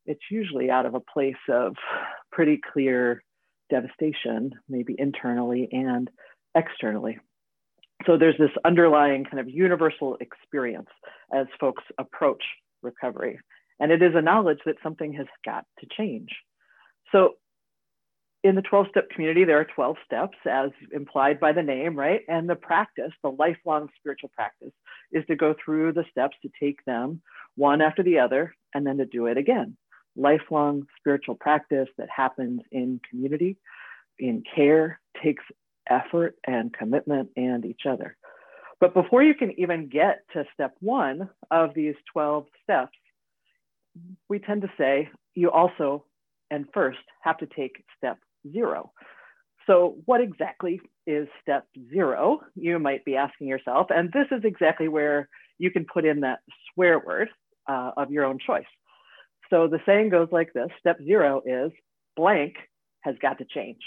it's 0.05 0.23
usually 0.29 0.69
out 0.69 0.87
of 0.87 0.93
a 0.93 0.99
place 0.99 1.35
of 1.47 1.77
pretty 2.33 2.59
clear 2.73 3.23
devastation, 3.69 4.51
maybe 4.67 4.93
internally 4.97 5.69
and 5.71 6.09
externally. 6.53 7.17
So 8.05 8.17
there's 8.17 8.37
this 8.37 8.51
underlying 8.65 9.25
kind 9.25 9.39
of 9.39 9.49
universal 9.49 10.17
experience 10.21 10.89
as 11.33 11.47
folks 11.59 11.83
approach 11.97 12.43
recovery. 12.81 13.39
And 13.79 13.91
it 13.91 14.01
is 14.01 14.13
a 14.15 14.21
knowledge 14.21 14.59
that 14.65 14.75
something 14.81 15.13
has 15.13 15.27
got 15.45 15.65
to 15.79 15.87
change. 15.97 16.29
So 17.11 17.35
in 18.43 18.55
the 18.55 18.61
12 18.61 18.87
step 18.89 19.09
community, 19.09 19.43
there 19.43 19.59
are 19.59 19.65
12 19.65 19.97
steps 20.05 20.37
as 20.49 20.69
implied 20.93 21.39
by 21.39 21.51
the 21.51 21.63
name, 21.63 21.97
right? 21.97 22.21
And 22.27 22.49
the 22.49 22.55
practice, 22.55 23.11
the 23.21 23.31
lifelong 23.31 23.89
spiritual 23.99 24.31
practice, 24.33 24.71
is 25.11 25.25
to 25.27 25.35
go 25.35 25.55
through 25.63 25.93
the 25.93 26.05
steps 26.09 26.37
to 26.41 26.49
take 26.59 26.83
them 26.85 27.21
one 27.55 27.81
after 27.81 28.01
the 28.01 28.19
other 28.19 28.53
and 28.73 28.85
then 28.85 28.97
to 28.97 29.05
do 29.05 29.25
it 29.25 29.37
again. 29.37 29.75
Lifelong 30.15 30.87
spiritual 30.97 31.35
practice 31.35 31.89
that 31.97 32.09
happens 32.09 32.61
in 32.71 33.01
community, 33.09 33.57
in 34.17 34.43
care, 34.55 34.99
takes 35.21 35.43
effort 35.89 36.35
and 36.45 36.73
commitment 36.73 37.29
and 37.35 37.65
each 37.65 37.81
other. 37.89 38.15
But 38.79 38.93
before 38.93 39.23
you 39.23 39.35
can 39.35 39.59
even 39.59 39.89
get 39.89 40.21
to 40.33 40.45
step 40.53 40.75
one 40.79 41.29
of 41.51 41.73
these 41.73 41.95
12 42.13 42.45
steps, 42.63 42.97
we 44.29 44.39
tend 44.39 44.61
to 44.61 44.71
say 44.77 45.09
you 45.35 45.51
also 45.51 46.05
and 46.51 46.65
first 46.73 46.99
have 47.21 47.37
to 47.39 47.47
take 47.47 47.83
step 47.97 48.17
zero. 48.51 48.91
So, 49.67 49.97
what 50.05 50.21
exactly 50.21 50.79
is 51.05 51.27
step 51.41 51.67
zero? 51.93 52.39
You 52.55 52.79
might 52.79 53.05
be 53.05 53.15
asking 53.15 53.47
yourself. 53.47 53.87
And 53.89 54.11
this 54.11 54.25
is 54.31 54.43
exactly 54.43 54.87
where 54.87 55.29
you 55.57 55.69
can 55.69 55.85
put 55.85 56.05
in 56.05 56.21
that 56.21 56.39
swear 56.73 56.99
word 56.99 57.29
uh, 57.67 57.91
of 57.97 58.09
your 58.09 58.25
own 58.25 58.39
choice. 58.39 58.63
So, 59.49 59.67
the 59.67 59.79
saying 59.85 60.09
goes 60.09 60.29
like 60.31 60.53
this 60.53 60.69
step 60.79 60.97
zero 61.03 61.41
is 61.45 61.71
blank 62.15 62.55
has 63.01 63.15
got 63.21 63.37
to 63.39 63.45
change. 63.45 63.81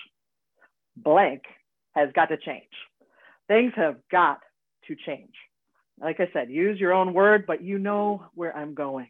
Blank 0.97 1.43
has 1.93 2.11
got 2.15 2.27
to 2.27 2.37
change. 2.37 2.71
Things 3.49 3.73
have 3.77 3.97
got 4.11 4.39
to 4.89 4.97
change. 5.07 5.35
Like 6.01 6.21
I 6.21 6.29
said, 6.33 6.51
use 6.51 6.81
your 6.81 6.93
own 6.93 7.13
word, 7.13 7.45
but 7.47 7.63
you 7.63 7.79
know 7.79 8.25
where 8.35 8.57
I'm 8.57 8.75
going 8.75 9.09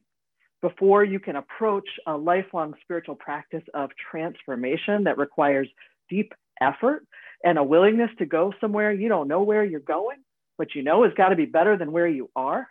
before 0.62 1.04
you 1.04 1.18
can 1.18 1.36
approach 1.36 1.88
a 2.06 2.16
lifelong 2.16 2.72
spiritual 2.82 3.16
practice 3.16 3.64
of 3.74 3.90
transformation 4.10 5.04
that 5.04 5.18
requires 5.18 5.68
deep 6.08 6.32
effort 6.60 7.04
and 7.44 7.58
a 7.58 7.64
willingness 7.64 8.10
to 8.18 8.24
go 8.24 8.54
somewhere 8.60 8.92
you 8.92 9.08
don't 9.08 9.26
know 9.26 9.42
where 9.42 9.64
you're 9.64 9.80
going, 9.80 10.18
but 10.56 10.74
you 10.74 10.82
know 10.82 11.02
has 11.02 11.12
got 11.14 11.30
to 11.30 11.36
be 11.36 11.46
better 11.46 11.76
than 11.76 11.90
where 11.90 12.06
you 12.06 12.30
are, 12.36 12.68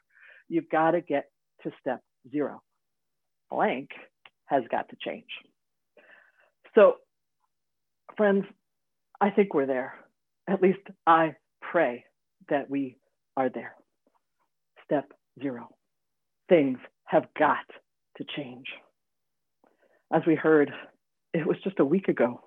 you've 0.48 0.70
got 0.70 0.92
to 0.92 1.02
get 1.02 1.26
to 1.64 1.72
step 1.82 2.02
zero. 2.32 2.62
Blank 3.50 3.90
has 4.46 4.64
got 4.72 4.88
to 4.90 4.96
change. 5.04 5.26
So, 6.74 6.96
friends, 8.16 8.46
I 9.22 9.30
think 9.30 9.54
we're 9.54 9.68
there. 9.68 9.94
At 10.50 10.64
least 10.64 10.80
I 11.06 11.36
pray 11.62 12.06
that 12.50 12.70
we 12.70 12.98
are 13.38 13.50
there. 13.50 13.76
Step 14.84 15.14
zero. 15.42 15.70
Things 16.50 16.80
have 17.06 17.26
got 17.38 17.66
to 18.18 18.26
change. 18.36 18.66
As 20.12 20.24
we 20.26 20.36
heard, 20.36 20.72
it 21.34 21.46
was 21.46 21.58
just 21.64 21.80
a 21.80 21.86
week 21.86 22.08
ago, 22.08 22.42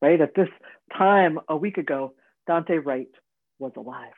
right? 0.00 0.20
At 0.20 0.34
this 0.34 0.48
time, 0.96 1.38
a 1.48 1.56
week 1.56 1.76
ago, 1.76 2.14
Daunte 2.48 2.84
Wright 2.84 3.06
was 3.58 3.72
alive. 3.76 4.08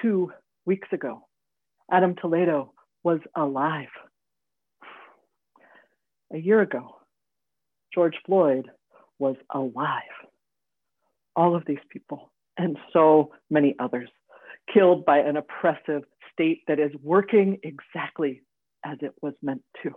Two 0.00 0.32
weeks 0.64 0.88
ago, 0.92 1.26
Adam 1.90 2.14
Toledo 2.14 2.72
was 3.02 3.18
alive. 3.36 3.88
A 6.32 6.38
year 6.38 6.62
ago, 6.62 6.96
George 7.92 8.16
Floyd 8.24 8.70
was 9.18 9.36
alive. 9.52 10.00
All 11.36 11.54
of 11.54 11.64
these 11.66 11.78
people 11.90 12.30
and 12.56 12.78
so 12.92 13.32
many 13.50 13.74
others 13.78 14.08
killed 14.72 15.04
by 15.04 15.18
an 15.18 15.36
oppressive 15.36 16.02
state 16.32 16.62
that 16.68 16.78
is 16.78 16.92
working 17.02 17.58
exactly 17.62 18.42
as 18.84 18.98
it 19.00 19.14
was 19.22 19.34
meant 19.42 19.62
to. 19.82 19.90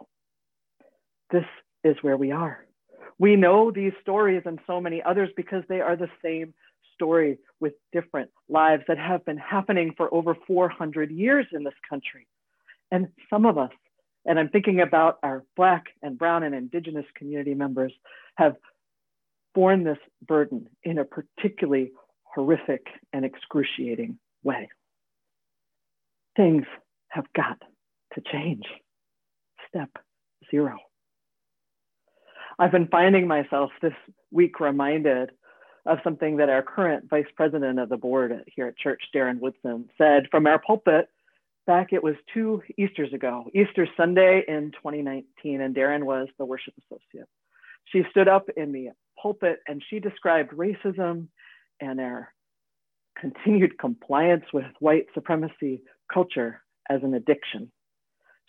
This 1.31 1.45
is 1.83 1.95
where 2.01 2.17
we 2.17 2.31
are. 2.31 2.65
We 3.19 3.35
know 3.35 3.71
these 3.71 3.93
stories 4.01 4.43
and 4.45 4.59
so 4.67 4.79
many 4.79 5.01
others 5.01 5.29
because 5.35 5.63
they 5.67 5.81
are 5.81 5.95
the 5.95 6.09
same 6.23 6.53
story 6.93 7.37
with 7.59 7.73
different 7.91 8.29
lives 8.49 8.83
that 8.87 8.97
have 8.97 9.25
been 9.25 9.37
happening 9.37 9.93
for 9.97 10.13
over 10.13 10.35
400 10.47 11.11
years 11.11 11.45
in 11.51 11.63
this 11.63 11.73
country. 11.89 12.27
And 12.91 13.07
some 13.29 13.45
of 13.45 13.57
us, 13.57 13.71
and 14.25 14.39
I'm 14.39 14.49
thinking 14.49 14.81
about 14.81 15.17
our 15.23 15.43
Black 15.55 15.85
and 16.01 16.17
Brown 16.17 16.43
and 16.43 16.53
Indigenous 16.53 17.05
community 17.15 17.53
members, 17.53 17.93
have 18.35 18.55
borne 19.57 19.83
this 19.83 19.97
burden 20.27 20.69
in 20.83 20.99
a 20.99 21.03
particularly 21.03 21.91
horrific 22.21 22.85
and 23.11 23.25
excruciating 23.25 24.19
way. 24.43 24.69
Things 26.35 26.65
have 27.07 27.25
got 27.35 27.57
to 28.13 28.21
change. 28.31 28.65
Step 29.67 29.89
zero. 30.51 30.77
I've 32.59 32.71
been 32.71 32.87
finding 32.87 33.27
myself 33.27 33.71
this 33.81 33.95
week 34.31 34.59
reminded 34.59 35.31
of 35.87 35.97
something 36.03 36.37
that 36.37 36.49
our 36.49 36.61
current 36.61 37.09
vice 37.09 37.25
president 37.35 37.79
of 37.79 37.89
the 37.89 37.97
board 37.97 38.43
here 38.55 38.67
at 38.67 38.77
church, 38.77 39.01
Darren 39.15 39.39
Woodson, 39.39 39.89
said 39.97 40.27
from 40.29 40.45
our 40.45 40.59
pulpit 40.59 41.09
back, 41.65 41.93
it 41.93 42.03
was 42.03 42.13
two 42.31 42.61
Easters 42.77 43.11
ago, 43.11 43.49
Easter 43.55 43.87
Sunday 43.97 44.43
in 44.47 44.69
2019, 44.73 45.61
and 45.61 45.75
Darren 45.75 46.03
was 46.03 46.27
the 46.37 46.45
worship 46.45 46.75
associate. 46.85 47.27
She 47.85 48.03
stood 48.11 48.27
up 48.27 48.49
in 48.55 48.71
the 48.71 48.89
pulpit 49.21 49.59
and 49.67 49.83
she 49.89 49.99
described 49.99 50.51
racism 50.51 51.27
and 51.79 51.99
our 51.99 52.33
continued 53.19 53.77
compliance 53.79 54.45
with 54.53 54.65
white 54.79 55.07
supremacy 55.13 55.81
culture 56.11 56.61
as 56.89 57.01
an 57.03 57.13
addiction. 57.13 57.71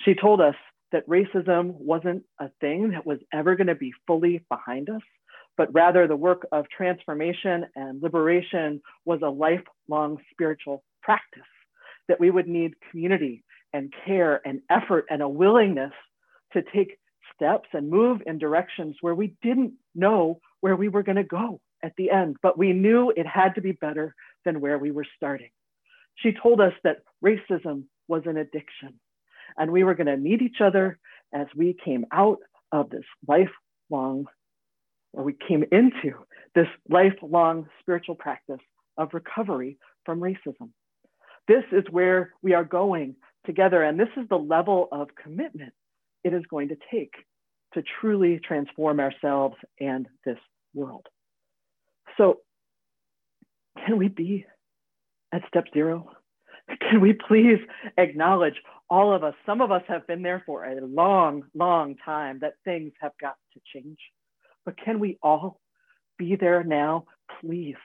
She 0.04 0.14
told 0.14 0.40
us 0.40 0.54
that 0.92 1.08
racism 1.08 1.72
wasn't 1.74 2.22
a 2.40 2.48
thing 2.60 2.90
that 2.90 3.06
was 3.06 3.18
ever 3.32 3.56
going 3.56 3.66
to 3.66 3.74
be 3.74 3.92
fully 4.06 4.44
behind 4.48 4.88
us, 4.88 5.02
but 5.56 5.72
rather 5.74 6.06
the 6.06 6.16
work 6.16 6.46
of 6.52 6.66
transformation 6.74 7.66
and 7.74 8.02
liberation 8.02 8.80
was 9.04 9.20
a 9.22 9.28
lifelong 9.28 10.18
spiritual 10.30 10.84
practice, 11.02 11.42
that 12.08 12.20
we 12.20 12.30
would 12.30 12.48
need 12.48 12.74
community 12.90 13.44
and 13.72 13.92
care 14.06 14.40
and 14.46 14.60
effort 14.70 15.04
and 15.10 15.20
a 15.20 15.28
willingness 15.28 15.92
to 16.52 16.62
take 16.74 16.98
steps 17.34 17.68
and 17.72 17.90
move 17.90 18.20
in 18.26 18.38
directions 18.38 18.96
where 19.00 19.14
we 19.14 19.34
didn't 19.42 19.72
know 19.94 20.40
where 20.60 20.76
we 20.76 20.88
were 20.88 21.02
going 21.02 21.16
to 21.16 21.24
go 21.24 21.60
at 21.82 21.92
the 21.96 22.10
end, 22.10 22.36
but 22.42 22.58
we 22.58 22.72
knew 22.72 23.12
it 23.16 23.26
had 23.26 23.54
to 23.54 23.60
be 23.60 23.72
better 23.72 24.14
than 24.44 24.60
where 24.60 24.78
we 24.78 24.90
were 24.90 25.06
starting. 25.16 25.50
She 26.16 26.32
told 26.32 26.60
us 26.60 26.72
that 26.82 27.02
racism 27.24 27.84
was 28.08 28.22
an 28.26 28.36
addiction 28.36 28.98
and 29.56 29.72
we 29.72 29.84
were 29.84 29.94
going 29.94 30.06
to 30.06 30.16
meet 30.16 30.42
each 30.42 30.60
other 30.60 30.98
as 31.32 31.46
we 31.54 31.76
came 31.84 32.06
out 32.12 32.38
of 32.72 32.90
this 32.90 33.04
lifelong, 33.26 34.26
or 35.12 35.24
we 35.24 35.34
came 35.46 35.64
into 35.72 36.14
this 36.54 36.66
lifelong 36.88 37.66
spiritual 37.80 38.14
practice 38.14 38.60
of 38.96 39.14
recovery 39.14 39.78
from 40.04 40.20
racism. 40.20 40.70
This 41.46 41.64
is 41.72 41.84
where 41.90 42.32
we 42.42 42.54
are 42.54 42.64
going 42.64 43.16
together, 43.46 43.82
and 43.82 43.98
this 43.98 44.08
is 44.16 44.28
the 44.28 44.38
level 44.38 44.88
of 44.92 45.08
commitment 45.22 45.72
it 46.24 46.34
is 46.34 46.42
going 46.50 46.68
to 46.68 46.76
take 46.90 47.14
to 47.74 47.82
truly 48.00 48.40
transform 48.46 49.00
ourselves 49.00 49.56
and 49.80 50.06
this 50.24 50.38
world. 50.74 51.06
So, 52.16 52.38
can 53.86 53.98
we 53.98 54.08
be 54.08 54.46
at 55.32 55.42
step 55.48 55.64
zero? 55.72 56.10
Can 56.90 57.00
we 57.00 57.14
please 57.14 57.58
acknowledge 57.96 58.56
all 58.90 59.14
of 59.14 59.24
us? 59.24 59.34
Some 59.46 59.62
of 59.62 59.70
us 59.70 59.82
have 59.88 60.06
been 60.06 60.20
there 60.20 60.42
for 60.44 60.64
a 60.64 60.84
long, 60.84 61.44
long 61.54 61.96
time 62.04 62.40
that 62.42 62.54
things 62.64 62.92
have 63.00 63.12
got 63.18 63.36
to 63.54 63.60
change. 63.72 63.98
But 64.66 64.76
can 64.76 65.00
we 65.00 65.18
all 65.22 65.60
be 66.18 66.36
there 66.36 66.62
now, 66.62 67.04
please, 67.40 67.76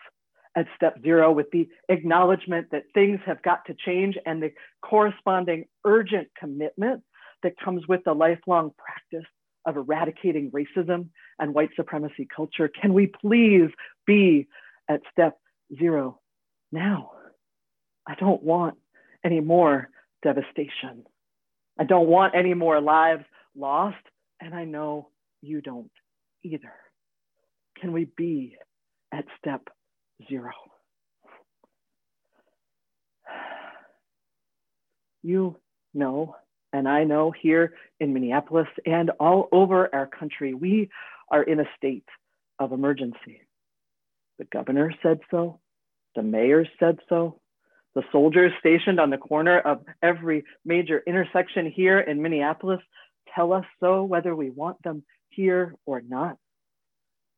at 0.55 0.67
step 0.75 1.01
zero 1.01 1.31
with 1.31 1.49
the 1.51 1.69
acknowledgement 1.87 2.67
that 2.71 2.83
things 2.93 3.19
have 3.25 3.41
got 3.41 3.63
to 3.67 3.75
change 3.85 4.17
and 4.25 4.43
the 4.43 4.51
corresponding 4.81 5.65
urgent 5.85 6.27
commitment 6.37 7.01
that 7.41 7.57
comes 7.63 7.87
with 7.87 8.03
the 8.03 8.13
lifelong 8.13 8.71
practice 8.77 9.29
of 9.65 9.77
eradicating 9.77 10.51
racism 10.51 11.09
and 11.39 11.53
white 11.53 11.69
supremacy 11.75 12.27
culture. 12.35 12.69
Can 12.69 12.93
we 12.93 13.07
please 13.07 13.69
be 14.05 14.47
at 14.89 15.01
step 15.11 15.39
zero 15.77 16.19
now? 16.71 17.11
I 18.07 18.15
don't 18.15 18.43
want 18.43 18.75
any 19.23 19.39
more 19.39 19.89
devastation. 20.21 21.05
I 21.79 21.85
don't 21.85 22.07
want 22.07 22.35
any 22.35 22.53
more 22.53 22.81
lives 22.81 23.23
lost, 23.55 24.03
and 24.41 24.53
I 24.53 24.65
know 24.65 25.09
you 25.41 25.61
don't 25.61 25.91
either. 26.43 26.73
Can 27.79 27.93
we 27.93 28.05
be 28.17 28.55
at 29.11 29.25
step 29.39 29.61
zero? 30.29 30.51
You 35.25 35.55
know 35.93 36.35
and 36.73 36.89
I 36.89 37.03
know 37.03 37.31
here 37.31 37.73
in 37.99 38.13
Minneapolis 38.13 38.67
and 38.85 39.11
all 39.19 39.47
over 39.51 39.93
our 39.93 40.07
country, 40.07 40.53
we 40.53 40.89
are 41.29 41.43
in 41.43 41.59
a 41.59 41.69
state 41.77 42.07
of 42.59 42.71
emergency. 42.71 43.41
The 44.39 44.45
governor 44.45 44.91
said 45.03 45.19
so, 45.29 45.59
the 46.15 46.23
mayor 46.23 46.65
said 46.79 46.97
so, 47.07 47.39
the 47.93 48.03
soldiers 48.11 48.51
stationed 48.59 48.99
on 48.99 49.11
the 49.11 49.17
corner 49.17 49.59
of 49.59 49.83
every 50.01 50.45
major 50.65 51.03
intersection 51.05 51.71
here 51.71 51.99
in 51.99 52.21
Minneapolis 52.21 52.81
tell 53.33 53.53
us 53.53 53.65
so, 53.79 54.03
whether 54.03 54.35
we 54.35 54.49
want 54.49 54.81
them 54.83 55.03
here 55.29 55.75
or 55.85 56.01
not. 56.01 56.37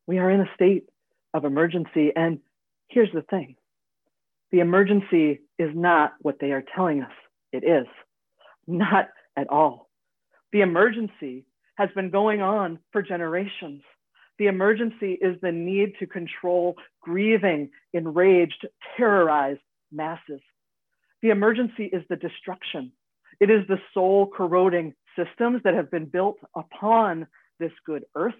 We 0.08 0.20
are 0.20 0.32
in 0.32 0.42
a 0.42 0.50
state 0.56 0.86
of 1.34 1.46
emergency. 1.46 2.12
And 2.16 2.40
here's 2.88 3.12
the 3.14 3.22
thing 3.22 3.56
the 4.52 4.60
emergency 4.60 5.42
is 5.60 5.72
not 5.74 6.14
what 6.22 6.40
they 6.40 6.52
are 6.52 6.64
telling 6.76 7.02
us 7.02 7.12
it 7.52 7.66
is, 7.66 7.88
not 8.68 9.10
at 9.36 9.50
all. 9.50 9.90
The 10.52 10.62
emergency 10.62 11.46
has 11.78 11.90
been 11.96 12.10
going 12.10 12.42
on 12.42 12.80
for 12.92 13.02
generations. 13.02 13.82
The 14.38 14.48
emergency 14.48 15.14
is 15.14 15.38
the 15.42 15.52
need 15.52 15.94
to 16.00 16.08
control 16.08 16.76
grieving, 17.02 17.70
enraged, 17.94 18.68
terrorized 18.98 19.62
masses. 19.92 20.42
The 21.22 21.30
emergency 21.30 21.86
is 21.86 22.04
the 22.10 22.16
destruction. 22.16 22.92
It 23.40 23.50
is 23.50 23.68
the 23.68 23.80
soul 23.94 24.28
corroding 24.28 24.94
systems 25.16 25.62
that 25.64 25.74
have 25.74 25.92
been 25.92 26.06
built 26.06 26.38
upon 26.56 27.28
this 27.60 27.72
good 27.86 28.06
earth. 28.16 28.36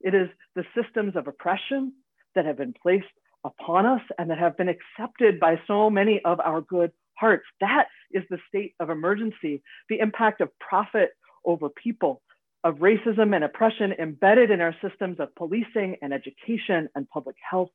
It 0.00 0.14
is 0.14 0.28
the 0.54 0.64
systems 0.74 1.16
of 1.16 1.28
oppression 1.28 1.92
that 2.34 2.44
have 2.44 2.56
been 2.56 2.74
placed 2.82 3.06
upon 3.44 3.86
us 3.86 4.00
and 4.18 4.30
that 4.30 4.38
have 4.38 4.56
been 4.56 4.68
accepted 4.68 5.38
by 5.38 5.60
so 5.66 5.90
many 5.90 6.20
of 6.24 6.40
our 6.40 6.60
good 6.62 6.92
hearts. 7.18 7.44
That 7.60 7.86
is 8.12 8.22
the 8.30 8.38
state 8.48 8.74
of 8.80 8.90
emergency, 8.90 9.62
the 9.88 10.00
impact 10.00 10.40
of 10.40 10.50
profit 10.58 11.10
over 11.44 11.68
people, 11.68 12.22
of 12.62 12.76
racism 12.76 13.34
and 13.34 13.44
oppression 13.44 13.92
embedded 13.98 14.50
in 14.50 14.60
our 14.60 14.74
systems 14.82 15.20
of 15.20 15.34
policing 15.34 15.96
and 16.02 16.12
education 16.12 16.88
and 16.94 17.08
public 17.10 17.36
health. 17.48 17.70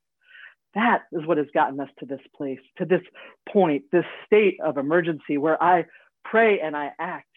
That 0.75 1.03
is 1.11 1.25
what 1.25 1.37
has 1.37 1.47
gotten 1.53 1.79
us 1.79 1.89
to 1.99 2.05
this 2.05 2.21
place, 2.35 2.59
to 2.77 2.85
this 2.85 3.01
point, 3.51 3.83
this 3.91 4.05
state 4.25 4.57
of 4.63 4.77
emergency 4.77 5.37
where 5.37 5.61
I 5.61 5.85
pray 6.23 6.59
and 6.59 6.75
I 6.75 6.91
act 6.99 7.27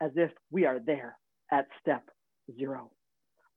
as 0.00 0.12
if 0.16 0.30
we 0.50 0.64
are 0.64 0.78
there 0.78 1.16
at 1.52 1.66
step 1.80 2.08
zero. 2.58 2.90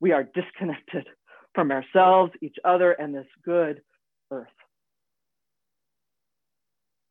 We 0.00 0.12
are 0.12 0.24
disconnected 0.34 1.06
from 1.54 1.70
ourselves, 1.70 2.32
each 2.42 2.56
other, 2.64 2.92
and 2.92 3.14
this 3.14 3.26
good 3.44 3.80
earth 4.30 4.48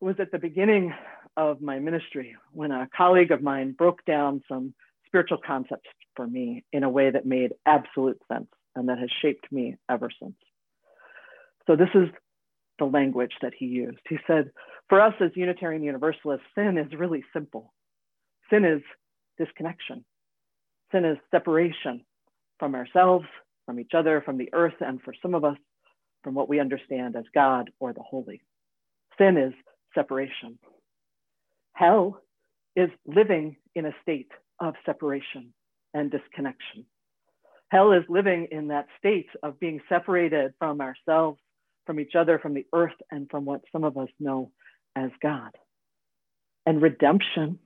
was 0.04 0.16
at 0.20 0.32
the 0.32 0.38
beginning 0.38 0.94
of 1.38 1.62
my 1.62 1.80
ministry 1.80 2.36
when 2.52 2.72
a 2.72 2.90
colleague 2.96 3.32
of 3.32 3.42
mine 3.42 3.72
broke 3.72 4.04
down 4.06 4.44
some 4.50 4.74
spiritual 5.08 5.38
concepts 5.38 5.90
for 6.16 6.28
me 6.28 6.64
in 6.74 6.84
a 6.84 6.90
way 6.90 7.10
that 7.10 7.26
made 7.26 7.54
absolute 7.66 8.20
sense 8.32 8.50
and 8.76 8.90
that 8.90 9.00
has 9.00 9.10
shaped 9.22 9.50
me 9.52 9.78
ever 9.90 10.10
since. 10.22 10.36
So, 11.68 11.78
this 11.78 11.90
is 11.96 12.10
the 12.80 12.86
language 12.86 13.32
that 13.42 13.54
he 13.58 13.66
used. 13.66 14.00
He 14.10 14.18
said, 14.28 14.52
For 14.90 15.00
us 15.00 15.14
as 15.22 15.32
Unitarian 15.36 15.84
Universalists, 15.84 16.46
sin 16.54 16.78
is 16.78 16.92
really 17.00 17.24
simple. 17.32 17.74
Sin 18.50 18.66
is 18.66 18.82
disconnection, 19.38 20.04
sin 20.92 21.06
is 21.06 21.18
separation 21.32 22.04
from 22.60 22.76
ourselves, 22.76 23.26
from 23.66 23.80
each 23.80 23.92
other, 23.96 24.22
from 24.22 24.38
the 24.38 24.50
earth, 24.52 24.76
and 24.82 25.02
for 25.02 25.14
some 25.22 25.34
of 25.34 25.46
us, 25.46 25.58
from 26.24 26.34
what 26.34 26.50
we 26.50 26.60
understand 26.60 27.16
as 27.16 27.24
God 27.34 27.70
or 27.80 27.94
the 27.94 28.02
holy. 28.02 28.42
Sin 29.18 29.38
is 29.38 29.54
separation. 29.96 30.58
Hell 31.74 32.20
is 32.76 32.90
living 33.06 33.58
in 33.76 33.86
a 33.86 33.96
state 34.02 34.32
of 34.60 34.76
separation 34.86 35.54
and 35.94 36.12
disconnection. 36.12 36.86
Hell 37.70 37.92
is 37.92 38.04
living 38.08 38.48
in 38.52 38.68
that 38.68 38.88
state 39.00 39.30
of 39.42 39.60
being 39.60 39.82
separated 39.90 40.54
from 40.60 40.80
ourselves, 40.82 41.40
from 41.86 42.00
each 42.00 42.14
other, 42.16 42.40
from 42.40 42.54
the 42.54 42.66
earth, 42.74 42.94
and 43.12 43.28
from 43.30 43.46
what 43.46 43.62
some 43.72 43.84
of 43.84 43.98
us 43.98 44.10
know 44.20 44.52
as 44.96 45.10
God. 45.22 45.52
And 46.66 46.82
redemption 46.82 47.60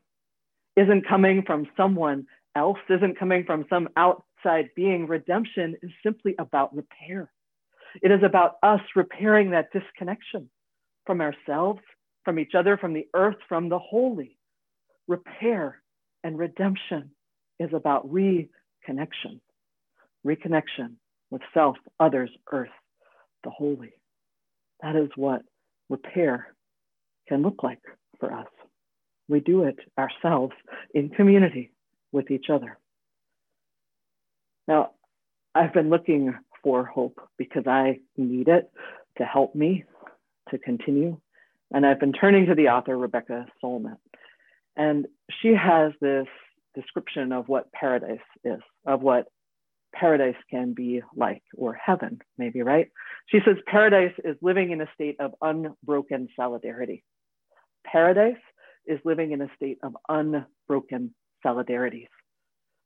isn't 0.75 1.07
coming 1.07 1.43
from 1.45 1.67
someone 1.75 2.25
else, 2.55 2.79
isn't 2.89 3.19
coming 3.19 3.43
from 3.45 3.65
some 3.69 3.89
outside 3.97 4.69
being. 4.75 5.07
Redemption 5.07 5.75
is 5.83 5.91
simply 6.03 6.35
about 6.39 6.75
repair. 6.75 7.29
It 8.01 8.11
is 8.11 8.23
about 8.23 8.55
us 8.63 8.81
repairing 8.95 9.51
that 9.51 9.71
disconnection 9.73 10.49
from 11.05 11.21
ourselves 11.21 11.81
from 12.27 12.39
each 12.39 12.55
other, 12.55 12.75
from 12.75 12.91
the 12.91 13.07
earth, 13.13 13.37
from 13.47 13.69
the 13.69 13.79
holy. 13.79 14.35
Repair 15.07 15.81
and 16.25 16.37
redemption 16.37 17.11
is 17.57 17.69
about 17.73 18.05
reconnection, 18.11 19.39
reconnection 20.25 20.95
with 21.31 21.41
self, 21.53 21.77
others, 22.01 22.29
earth, 22.51 22.67
the 23.45 23.49
holy. 23.49 23.93
That 24.81 24.97
is 24.97 25.07
what 25.15 25.43
repair 25.89 26.53
can 27.29 27.43
look 27.43 27.63
like 27.63 27.79
for 28.19 28.33
us. 28.33 28.47
We 29.29 29.39
do 29.39 29.63
it 29.63 29.77
ourselves 29.97 30.53
in 30.93 31.07
community 31.07 31.71
with 32.11 32.29
each 32.29 32.47
other. 32.51 32.77
Now, 34.67 34.91
I've 35.55 35.73
been 35.73 35.89
looking 35.89 36.33
for 36.61 36.83
hope 36.83 37.21
because 37.37 37.67
I 37.67 37.99
need 38.17 38.49
it 38.49 38.69
to 39.17 39.23
help 39.23 39.55
me 39.55 39.85
to 40.49 40.57
continue 40.57 41.21
and 41.71 41.85
I've 41.85 41.99
been 41.99 42.13
turning 42.13 42.45
to 42.47 42.55
the 42.55 42.69
author, 42.69 42.97
Rebecca 42.97 43.45
Solnit. 43.63 43.97
And 44.75 45.07
she 45.41 45.49
has 45.49 45.91
this 46.01 46.27
description 46.75 47.31
of 47.31 47.47
what 47.47 47.71
paradise 47.71 48.19
is, 48.43 48.59
of 48.85 49.01
what 49.01 49.27
paradise 49.93 50.35
can 50.49 50.73
be 50.73 51.01
like, 51.15 51.41
or 51.55 51.73
heaven, 51.73 52.19
maybe, 52.37 52.61
right? 52.61 52.89
She 53.27 53.39
says 53.43 53.55
paradise 53.65 54.13
is 54.23 54.35
living 54.41 54.71
in 54.71 54.81
a 54.81 54.89
state 54.93 55.17
of 55.19 55.33
unbroken 55.41 56.29
solidarity. 56.35 57.03
Paradise 57.85 58.35
is 58.85 58.99
living 59.03 59.31
in 59.31 59.41
a 59.41 59.49
state 59.55 59.79
of 59.83 59.93
unbroken 60.07 61.13
solidarities. 61.45 62.07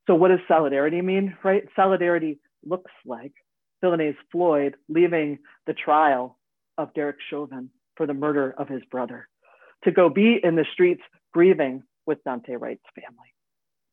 So, 0.08 0.16
what 0.16 0.30
does 0.30 0.40
solidarity 0.48 1.02
mean, 1.02 1.36
right? 1.44 1.64
Solidarity 1.76 2.40
looks 2.66 2.92
like 3.06 3.34
Philonise 3.84 4.16
Floyd 4.32 4.76
leaving 4.90 5.40
the 5.68 5.74
trial 5.74 6.40
of 6.78 6.94
Derek 6.94 7.18
Chauvin 7.30 7.70
for 7.96 8.08
the 8.08 8.14
murder 8.14 8.54
of 8.58 8.68
his 8.68 8.84
brother, 8.92 9.28
to 9.84 9.92
go 9.92 10.10
be 10.10 10.40
in 10.44 10.56
the 10.56 10.66
streets 10.74 11.02
grieving 11.34 11.84
with 12.06 12.24
Daunte 12.24 12.60
Wright's 12.60 12.84
family. 12.96 13.34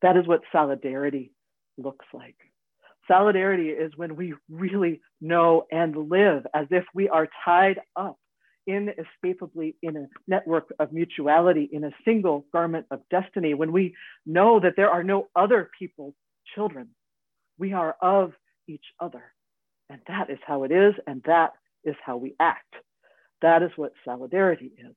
That 0.03 0.17
is 0.17 0.27
what 0.27 0.43
solidarity 0.53 1.33
looks 1.77 2.07
like. 2.13 2.37
Solidarity 3.07 3.71
is 3.71 3.93
when 3.97 4.17
we 4.17 4.35
really 4.51 5.01
know 5.21 5.65
and 5.73 6.11
live 6.11 6.47
as 6.55 6.67
if 6.71 6.85
we 6.95 7.09
are 7.09 7.29
tied 7.45 7.81
up 7.97 8.19
inescapably 8.67 9.77
in 9.83 9.97
a 9.97 10.07
network 10.27 10.73
of 10.79 10.93
mutuality, 10.93 11.69
in 11.73 11.85
a 11.85 11.91
single 12.05 12.45
garment 12.53 12.85
of 12.91 13.01
destiny, 13.11 13.55
when 13.55 13.73
we 13.73 13.95
know 14.27 14.61
that 14.61 14.75
there 14.77 14.91
are 14.91 15.03
no 15.03 15.29
other 15.35 15.71
people's 15.79 16.15
children. 16.55 16.89
We 17.59 17.73
are 17.73 17.97
of 18.03 18.33
each 18.69 18.85
other. 19.01 19.33
And 19.89 20.01
that 20.07 20.29
is 20.29 20.39
how 20.47 20.65
it 20.65 20.71
is, 20.71 20.95
and 21.07 21.23
that 21.25 21.53
is 21.83 21.97
how 22.05 22.19
we 22.19 22.35
act. 22.39 22.75
That 23.43 23.63
is 23.63 23.71
what 23.77 23.93
solidarity 24.05 24.73
is. 24.79 24.95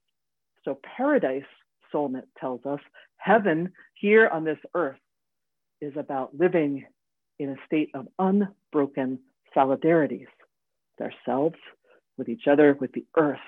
So, 0.64 0.78
paradise, 0.96 1.44
Solnit 1.92 2.24
tells 2.38 2.64
us, 2.64 2.80
heaven 3.16 3.72
here 3.94 4.28
on 4.28 4.44
this 4.44 4.58
earth 4.74 4.98
is 5.80 5.92
about 5.96 6.36
living 6.36 6.84
in 7.38 7.50
a 7.50 7.56
state 7.66 7.90
of 7.94 8.08
unbroken 8.18 9.18
solidarities 9.56 10.26
with 10.98 11.12
ourselves, 11.12 11.56
with 12.16 12.28
each 12.28 12.46
other, 12.50 12.76
with 12.80 12.92
the 12.92 13.04
earth, 13.16 13.38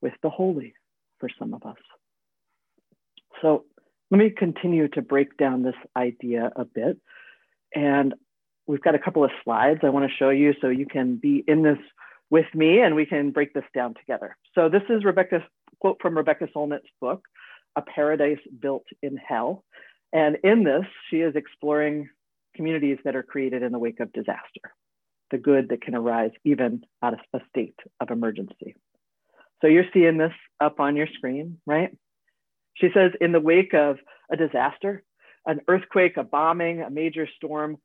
with 0.00 0.14
the 0.22 0.30
holy 0.30 0.74
for 1.18 1.28
some 1.38 1.54
of 1.54 1.64
us. 1.64 1.76
So 3.42 3.64
let 4.10 4.18
me 4.18 4.30
continue 4.30 4.88
to 4.88 5.02
break 5.02 5.36
down 5.36 5.62
this 5.62 5.74
idea 5.96 6.50
a 6.56 6.64
bit. 6.64 6.98
And 7.74 8.14
we've 8.66 8.80
got 8.80 8.94
a 8.94 8.98
couple 8.98 9.24
of 9.24 9.30
slides 9.44 9.80
I 9.82 9.90
want 9.90 10.08
to 10.08 10.16
show 10.16 10.30
you 10.30 10.54
so 10.60 10.68
you 10.68 10.86
can 10.86 11.16
be 11.16 11.44
in 11.46 11.62
this 11.62 11.78
with 12.30 12.46
me 12.54 12.80
and 12.80 12.94
we 12.94 13.06
can 13.06 13.30
break 13.30 13.52
this 13.52 13.64
down 13.74 13.94
together. 13.94 14.36
So 14.54 14.68
this 14.68 14.82
is 14.88 15.04
Rebecca's 15.04 15.42
quote 15.80 15.98
from 16.00 16.16
Rebecca 16.16 16.48
Solnit's 16.54 16.88
book, 17.00 17.24
A 17.76 17.82
Paradise 17.82 18.38
Built 18.60 18.84
in 19.02 19.16
Hell. 19.16 19.64
And 20.12 20.38
in 20.42 20.64
this, 20.64 20.84
she 21.08 21.18
is 21.18 21.34
exploring 21.36 22.08
communities 22.54 22.98
that 23.04 23.16
are 23.16 23.22
created 23.22 23.62
in 23.62 23.72
the 23.72 23.78
wake 23.78 24.00
of 24.00 24.12
disaster, 24.12 24.74
the 25.30 25.38
good 25.38 25.68
that 25.70 25.82
can 25.82 25.94
arise 25.94 26.32
even 26.44 26.84
out 27.02 27.14
of 27.14 27.20
a 27.32 27.40
state 27.48 27.78
of 28.00 28.10
emergency. 28.10 28.74
So 29.60 29.68
you're 29.68 29.84
seeing 29.92 30.18
this 30.18 30.32
up 30.60 30.80
on 30.80 30.96
your 30.96 31.06
screen, 31.06 31.58
right? 31.66 31.96
She 32.74 32.88
says, 32.94 33.12
in 33.20 33.32
the 33.32 33.40
wake 33.40 33.74
of 33.74 33.98
a 34.32 34.36
disaster, 34.36 35.02
an 35.46 35.60
earthquake, 35.68 36.16
a 36.16 36.24
bombing, 36.24 36.82
a 36.82 36.90
major 36.90 37.28
storm, 37.36 37.76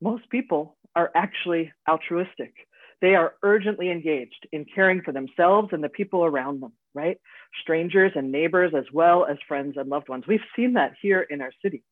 most 0.00 0.28
people 0.30 0.76
are 0.94 1.10
actually 1.14 1.72
altruistic. 1.88 2.54
They 3.00 3.14
are 3.14 3.34
urgently 3.42 3.90
engaged 3.90 4.48
in 4.52 4.64
caring 4.64 5.02
for 5.02 5.12
themselves 5.12 5.68
and 5.72 5.82
the 5.82 5.88
people 5.88 6.24
around 6.24 6.60
them, 6.60 6.72
right? 6.94 7.18
Strangers 7.62 8.12
and 8.16 8.32
neighbors, 8.32 8.72
as 8.76 8.86
well 8.92 9.24
as 9.24 9.36
friends 9.46 9.76
and 9.76 9.88
loved 9.88 10.08
ones. 10.08 10.24
We've 10.26 10.40
seen 10.56 10.72
that 10.74 10.94
here 11.00 11.20
in 11.20 11.40
our 11.40 11.52
city. 11.62 11.84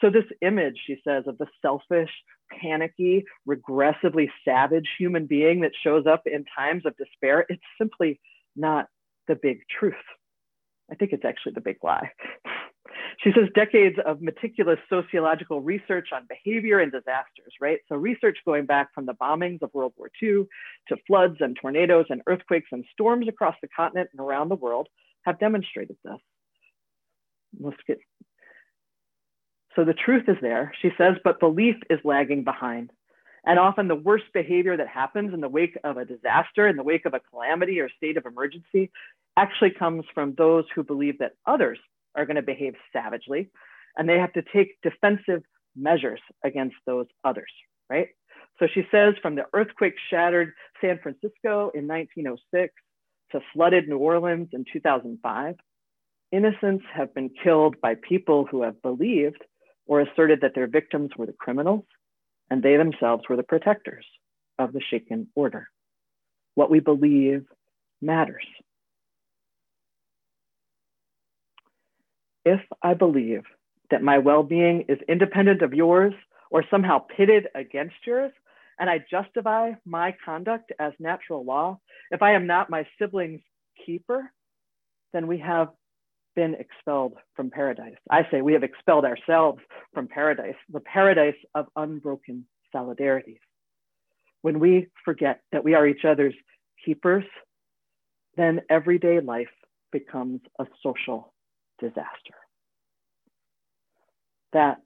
So, 0.00 0.10
this 0.10 0.24
image, 0.42 0.78
she 0.86 0.96
says, 1.04 1.24
of 1.26 1.38
the 1.38 1.48
selfish, 1.60 2.10
panicky, 2.62 3.24
regressively 3.46 4.28
savage 4.44 4.88
human 4.96 5.26
being 5.26 5.60
that 5.60 5.72
shows 5.82 6.06
up 6.06 6.22
in 6.24 6.44
times 6.56 6.86
of 6.86 6.96
despair, 6.96 7.44
it's 7.48 7.62
simply 7.76 8.20
not 8.56 8.86
the 9.26 9.34
big 9.34 9.62
truth. 9.78 9.94
I 10.90 10.94
think 10.94 11.12
it's 11.12 11.24
actually 11.24 11.52
the 11.52 11.60
big 11.60 11.78
lie. 11.82 12.10
She 13.22 13.30
says 13.32 13.48
decades 13.54 13.96
of 14.06 14.22
meticulous 14.22 14.78
sociological 14.88 15.60
research 15.60 16.08
on 16.12 16.26
behavior 16.28 16.78
and 16.78 16.92
disasters, 16.92 17.52
right? 17.60 17.78
So, 17.88 17.96
research 17.96 18.38
going 18.44 18.66
back 18.66 18.94
from 18.94 19.06
the 19.06 19.14
bombings 19.14 19.62
of 19.62 19.74
World 19.74 19.92
War 19.96 20.10
II 20.22 20.44
to 20.88 20.96
floods 21.06 21.36
and 21.40 21.56
tornadoes 21.60 22.06
and 22.10 22.22
earthquakes 22.26 22.68
and 22.72 22.84
storms 22.92 23.28
across 23.28 23.56
the 23.60 23.68
continent 23.68 24.10
and 24.12 24.20
around 24.20 24.48
the 24.48 24.56
world 24.56 24.88
have 25.22 25.38
demonstrated 25.38 25.96
this. 26.04 26.18
Let's 27.58 27.76
get. 27.86 27.98
So, 29.74 29.84
the 29.84 29.94
truth 29.94 30.24
is 30.28 30.36
there, 30.40 30.72
she 30.80 30.90
says, 30.96 31.14
but 31.24 31.40
belief 31.40 31.76
is 31.90 31.98
lagging 32.04 32.44
behind. 32.44 32.90
And 33.44 33.58
often 33.58 33.88
the 33.88 33.94
worst 33.94 34.26
behavior 34.34 34.76
that 34.76 34.88
happens 34.88 35.32
in 35.32 35.40
the 35.40 35.48
wake 35.48 35.78
of 35.82 35.96
a 35.96 36.04
disaster, 36.04 36.68
in 36.68 36.76
the 36.76 36.82
wake 36.82 37.06
of 37.06 37.14
a 37.14 37.20
calamity 37.20 37.80
or 37.80 37.88
state 37.96 38.16
of 38.16 38.26
emergency, 38.26 38.90
actually 39.36 39.70
comes 39.70 40.04
from 40.14 40.34
those 40.36 40.64
who 40.74 40.82
believe 40.82 41.18
that 41.18 41.32
others 41.46 41.78
are 42.18 42.26
going 42.26 42.36
to 42.36 42.42
behave 42.42 42.74
savagely 42.92 43.48
and 43.96 44.08
they 44.08 44.18
have 44.18 44.32
to 44.34 44.42
take 44.52 44.80
defensive 44.82 45.42
measures 45.76 46.20
against 46.44 46.76
those 46.86 47.06
others, 47.24 47.50
right? 47.88 48.08
So 48.58 48.66
she 48.72 48.82
says 48.90 49.14
from 49.22 49.36
the 49.36 49.44
earthquake 49.52 49.94
shattered 50.10 50.52
San 50.80 50.98
Francisco 51.02 51.70
in 51.74 51.86
1906 51.86 52.72
to 53.32 53.40
flooded 53.52 53.88
New 53.88 53.98
Orleans 53.98 54.48
in 54.52 54.64
2005, 54.72 55.54
innocents 56.32 56.84
have 56.92 57.14
been 57.14 57.30
killed 57.42 57.80
by 57.80 57.94
people 57.94 58.46
who 58.50 58.62
have 58.62 58.82
believed 58.82 59.42
or 59.86 60.00
asserted 60.00 60.40
that 60.42 60.54
their 60.54 60.66
victims 60.66 61.10
were 61.16 61.26
the 61.26 61.32
criminals 61.32 61.84
and 62.50 62.62
they 62.62 62.76
themselves 62.76 63.24
were 63.28 63.36
the 63.36 63.42
protectors 63.42 64.06
of 64.58 64.72
the 64.72 64.80
shaken 64.90 65.28
order. 65.34 65.68
What 66.54 66.70
we 66.70 66.80
believe 66.80 67.44
matters. 68.02 68.44
If 72.48 72.60
I 72.82 72.94
believe 72.94 73.42
that 73.90 74.02
my 74.02 74.18
well 74.18 74.42
being 74.42 74.84
is 74.88 74.98
independent 75.06 75.60
of 75.62 75.74
yours 75.74 76.14
or 76.50 76.64
somehow 76.70 76.98
pitted 76.98 77.48
against 77.54 77.96
yours, 78.06 78.32
and 78.78 78.88
I 78.88 79.04
justify 79.10 79.72
my 79.84 80.14
conduct 80.24 80.72
as 80.78 80.92
natural 80.98 81.44
law, 81.44 81.78
if 82.10 82.22
I 82.22 82.32
am 82.32 82.46
not 82.46 82.70
my 82.70 82.86
sibling's 82.98 83.42
keeper, 83.84 84.32
then 85.12 85.26
we 85.26 85.38
have 85.38 85.68
been 86.34 86.54
expelled 86.54 87.14
from 87.34 87.50
paradise. 87.50 87.96
I 88.10 88.26
say 88.30 88.40
we 88.40 88.54
have 88.54 88.62
expelled 88.62 89.04
ourselves 89.04 89.60
from 89.92 90.06
paradise, 90.06 90.54
the 90.72 90.80
paradise 90.80 91.40
of 91.54 91.66
unbroken 91.76 92.46
solidarities. 92.74 93.40
When 94.42 94.58
we 94.60 94.86
forget 95.04 95.40
that 95.52 95.64
we 95.64 95.74
are 95.74 95.86
each 95.86 96.04
other's 96.04 96.34
keepers, 96.84 97.24
then 98.36 98.60
everyday 98.70 99.20
life 99.20 99.48
becomes 99.90 100.40
a 100.60 100.66
social 100.82 101.34
disaster. 101.78 102.34
That 104.52 104.78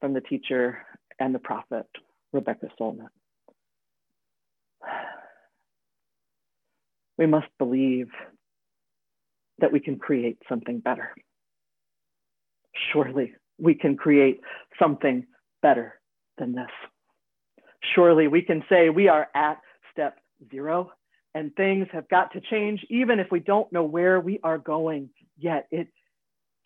from 0.00 0.14
the 0.14 0.20
teacher 0.20 0.78
and 1.18 1.34
the 1.34 1.38
prophet, 1.38 1.86
Rebecca 2.32 2.68
Solnit. 2.80 3.08
We 7.18 7.26
must 7.26 7.48
believe 7.58 8.08
that 9.58 9.72
we 9.72 9.80
can 9.80 9.98
create 9.98 10.38
something 10.48 10.80
better. 10.80 11.14
Surely 12.92 13.34
we 13.58 13.74
can 13.74 13.96
create 13.96 14.40
something 14.78 15.26
better 15.60 16.00
than 16.38 16.54
this. 16.54 16.70
Surely 17.94 18.26
we 18.26 18.40
can 18.42 18.64
say 18.70 18.88
we 18.88 19.08
are 19.08 19.28
at 19.34 19.58
step 19.92 20.18
zero 20.50 20.90
and 21.34 21.54
things 21.54 21.86
have 21.92 22.08
got 22.08 22.32
to 22.32 22.40
change, 22.40 22.84
even 22.88 23.20
if 23.20 23.28
we 23.30 23.40
don't 23.40 23.72
know 23.72 23.84
where 23.84 24.18
we 24.20 24.40
are 24.42 24.58
going 24.58 25.10
yet. 25.38 25.66
It 25.70 25.88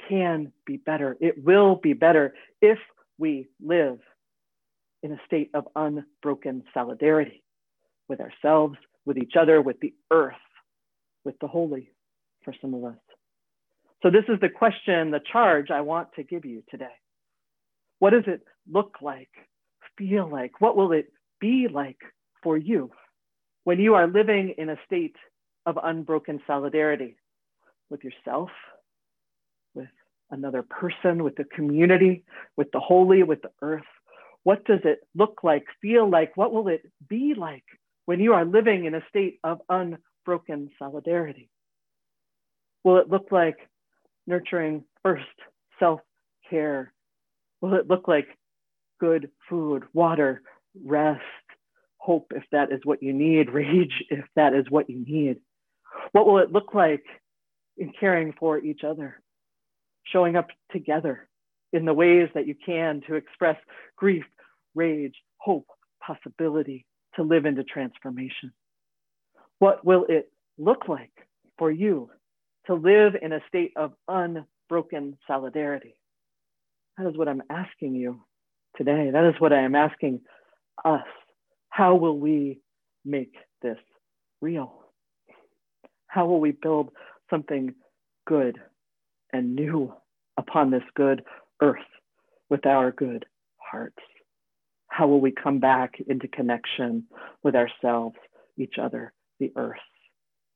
can 0.08 0.52
be 0.66 0.76
better. 0.76 1.16
It 1.20 1.42
will 1.42 1.76
be 1.76 1.92
better 1.92 2.34
if 2.60 2.78
we 3.18 3.48
live 3.64 3.98
in 5.02 5.12
a 5.12 5.20
state 5.26 5.50
of 5.54 5.68
unbroken 5.76 6.64
solidarity 6.72 7.42
with 8.08 8.20
ourselves, 8.20 8.76
with 9.04 9.18
each 9.18 9.34
other, 9.38 9.60
with 9.60 9.80
the 9.80 9.94
earth, 10.10 10.34
with 11.24 11.38
the 11.40 11.46
holy 11.46 11.90
for 12.44 12.54
some 12.60 12.74
of 12.74 12.84
us. 12.84 12.96
So, 14.02 14.10
this 14.10 14.24
is 14.28 14.38
the 14.40 14.50
question, 14.50 15.10
the 15.10 15.20
charge 15.32 15.70
I 15.70 15.80
want 15.80 16.08
to 16.16 16.22
give 16.22 16.44
you 16.44 16.62
today. 16.70 16.86
What 17.98 18.10
does 18.10 18.24
it 18.26 18.42
look 18.70 18.96
like, 19.00 19.30
feel 19.96 20.28
like? 20.28 20.60
What 20.60 20.76
will 20.76 20.92
it 20.92 21.12
be 21.40 21.68
like 21.72 22.00
for 22.42 22.56
you 22.56 22.90
when 23.64 23.80
you 23.80 23.94
are 23.94 24.06
living 24.06 24.54
in 24.58 24.68
a 24.68 24.76
state 24.86 25.16
of 25.66 25.78
unbroken 25.82 26.40
solidarity 26.46 27.16
with 27.90 28.04
yourself, 28.04 28.50
another 30.30 30.62
person, 30.62 31.22
with 31.22 31.36
the 31.36 31.44
community, 31.44 32.24
with 32.56 32.70
the 32.72 32.80
holy, 32.80 33.22
with 33.22 33.42
the 33.42 33.50
earth? 33.62 33.82
What 34.42 34.64
does 34.64 34.80
it 34.84 35.00
look 35.14 35.40
like, 35.42 35.64
feel 35.80 36.08
like? 36.08 36.36
What 36.36 36.52
will 36.52 36.68
it 36.68 36.82
be 37.08 37.34
like 37.36 37.64
when 38.06 38.20
you 38.20 38.34
are 38.34 38.44
living 38.44 38.84
in 38.84 38.94
a 38.94 39.04
state 39.08 39.38
of 39.42 39.60
unbroken 39.68 40.70
solidarity? 40.78 41.48
Will 42.84 42.98
it 42.98 43.08
look 43.08 43.28
like 43.30 43.56
nurturing 44.26 44.84
first 45.02 45.24
self 45.78 46.00
care? 46.48 46.92
Will 47.60 47.74
it 47.74 47.88
look 47.88 48.06
like 48.06 48.28
good 49.00 49.30
food, 49.48 49.84
water, 49.94 50.42
rest, 50.84 51.22
hope 51.96 52.32
if 52.34 52.44
that 52.52 52.70
is 52.70 52.80
what 52.84 53.02
you 53.02 53.12
need, 53.12 53.50
rage 53.52 54.04
if 54.10 54.24
that 54.36 54.54
is 54.54 54.66
what 54.68 54.90
you 54.90 55.04
need? 55.04 55.38
What 56.12 56.26
will 56.26 56.38
it 56.38 56.52
look 56.52 56.74
like 56.74 57.04
in 57.78 57.92
caring 57.98 58.34
for 58.38 58.58
each 58.58 58.84
other? 58.84 59.20
Showing 60.04 60.36
up 60.36 60.48
together 60.72 61.28
in 61.72 61.84
the 61.84 61.94
ways 61.94 62.28
that 62.34 62.46
you 62.46 62.54
can 62.54 63.02
to 63.08 63.14
express 63.14 63.56
grief, 63.96 64.24
rage, 64.74 65.14
hope, 65.38 65.66
possibility, 66.04 66.86
to 67.16 67.22
live 67.22 67.46
into 67.46 67.64
transformation? 67.64 68.52
What 69.58 69.84
will 69.84 70.04
it 70.08 70.30
look 70.58 70.88
like 70.88 71.12
for 71.58 71.70
you 71.70 72.10
to 72.66 72.74
live 72.74 73.14
in 73.20 73.32
a 73.32 73.40
state 73.48 73.72
of 73.76 73.92
unbroken 74.08 75.16
solidarity. 75.26 75.96
That 76.96 77.08
is 77.08 77.16
what 77.16 77.28
I'm 77.28 77.42
asking 77.50 77.94
you 77.94 78.20
today. 78.76 79.10
That 79.12 79.24
is 79.24 79.40
what 79.40 79.52
I 79.52 79.62
am 79.62 79.74
asking 79.74 80.20
us. 80.84 81.06
How 81.68 81.96
will 81.96 82.18
we 82.18 82.60
make 83.04 83.34
this 83.62 83.78
real? 84.40 84.80
How 86.06 86.26
will 86.26 86.40
we 86.40 86.52
build 86.52 86.90
something 87.28 87.74
good 88.26 88.60
and 89.34 89.56
new 89.56 89.92
upon 90.38 90.70
this 90.70 90.84
good 90.94 91.24
earth 91.60 91.78
with 92.48 92.64
our 92.64 92.92
good 92.92 93.26
hearts? 93.56 93.98
How 94.86 95.08
will 95.08 95.20
we 95.20 95.32
come 95.32 95.58
back 95.58 95.94
into 96.06 96.28
connection 96.28 97.04
with 97.42 97.56
ourselves, 97.56 98.14
each 98.56 98.76
other, 98.80 99.12
the 99.40 99.52
earth, 99.56 99.76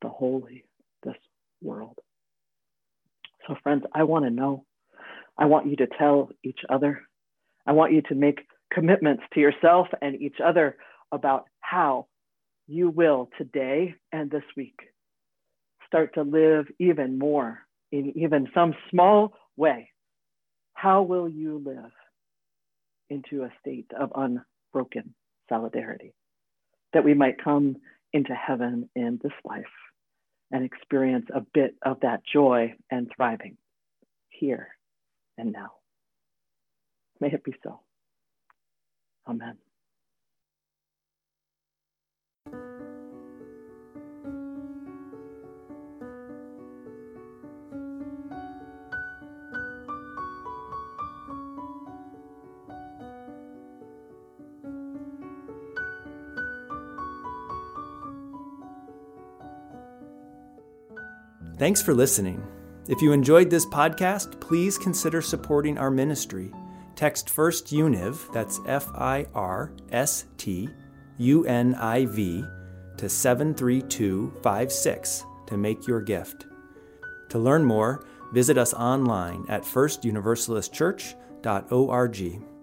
the 0.00 0.08
holy, 0.08 0.64
this 1.02 1.16
world? 1.60 1.98
So, 3.46 3.56
friends, 3.64 3.82
I 3.92 4.04
want 4.04 4.26
to 4.26 4.30
know. 4.30 4.64
I 5.36 5.46
want 5.46 5.66
you 5.66 5.76
to 5.76 5.88
tell 5.98 6.30
each 6.44 6.60
other. 6.68 7.02
I 7.66 7.72
want 7.72 7.92
you 7.92 8.02
to 8.02 8.14
make 8.14 8.46
commitments 8.72 9.24
to 9.34 9.40
yourself 9.40 9.88
and 10.00 10.20
each 10.22 10.36
other 10.44 10.76
about 11.10 11.46
how 11.60 12.06
you 12.68 12.90
will 12.90 13.28
today 13.38 13.96
and 14.12 14.30
this 14.30 14.44
week 14.56 14.78
start 15.86 16.14
to 16.14 16.22
live 16.22 16.66
even 16.78 17.18
more 17.18 17.66
in 17.92 18.12
even 18.16 18.48
some 18.54 18.74
small 18.90 19.32
way. 19.56 19.90
How 20.74 21.02
will 21.02 21.28
you 21.28 21.62
live 21.64 21.90
into 23.10 23.42
a 23.42 23.52
state 23.60 23.90
of 23.98 24.12
unbroken 24.14 25.14
solidarity 25.48 26.14
that 26.92 27.04
we 27.04 27.14
might 27.14 27.42
come 27.42 27.76
into 28.12 28.34
heaven 28.34 28.88
in 28.94 29.18
this 29.22 29.32
life 29.44 29.64
and 30.50 30.64
experience 30.64 31.26
a 31.34 31.40
bit 31.52 31.74
of 31.82 32.00
that 32.00 32.20
joy 32.30 32.74
and 32.90 33.10
thriving 33.14 33.56
here 34.28 34.68
and 35.36 35.52
now? 35.52 35.72
May 37.20 37.28
it 37.28 37.44
be 37.44 37.54
so. 37.62 37.80
Amen. 39.28 39.56
Thanks 61.58 61.82
for 61.82 61.92
listening. 61.92 62.40
If 62.86 63.02
you 63.02 63.10
enjoyed 63.10 63.50
this 63.50 63.66
podcast, 63.66 64.38
please 64.38 64.78
consider 64.78 65.20
supporting 65.20 65.76
our 65.76 65.90
ministry. 65.90 66.52
Text 66.94 67.30
First 67.30 67.66
Univ, 67.66 68.32
that's 68.32 68.60
F 68.64 68.88
I 68.94 69.26
R 69.34 69.72
S 69.90 70.26
T 70.36 70.68
U 71.18 71.44
N 71.46 71.74
I 71.74 72.06
V, 72.06 72.44
to 72.96 73.08
73256 73.08 75.24
to 75.48 75.56
make 75.56 75.88
your 75.88 76.00
gift. 76.00 76.46
To 77.30 77.40
learn 77.40 77.64
more, 77.64 78.04
visit 78.32 78.56
us 78.56 78.72
online 78.72 79.44
at 79.48 79.62
firstuniversalistchurch.org. 79.62 82.57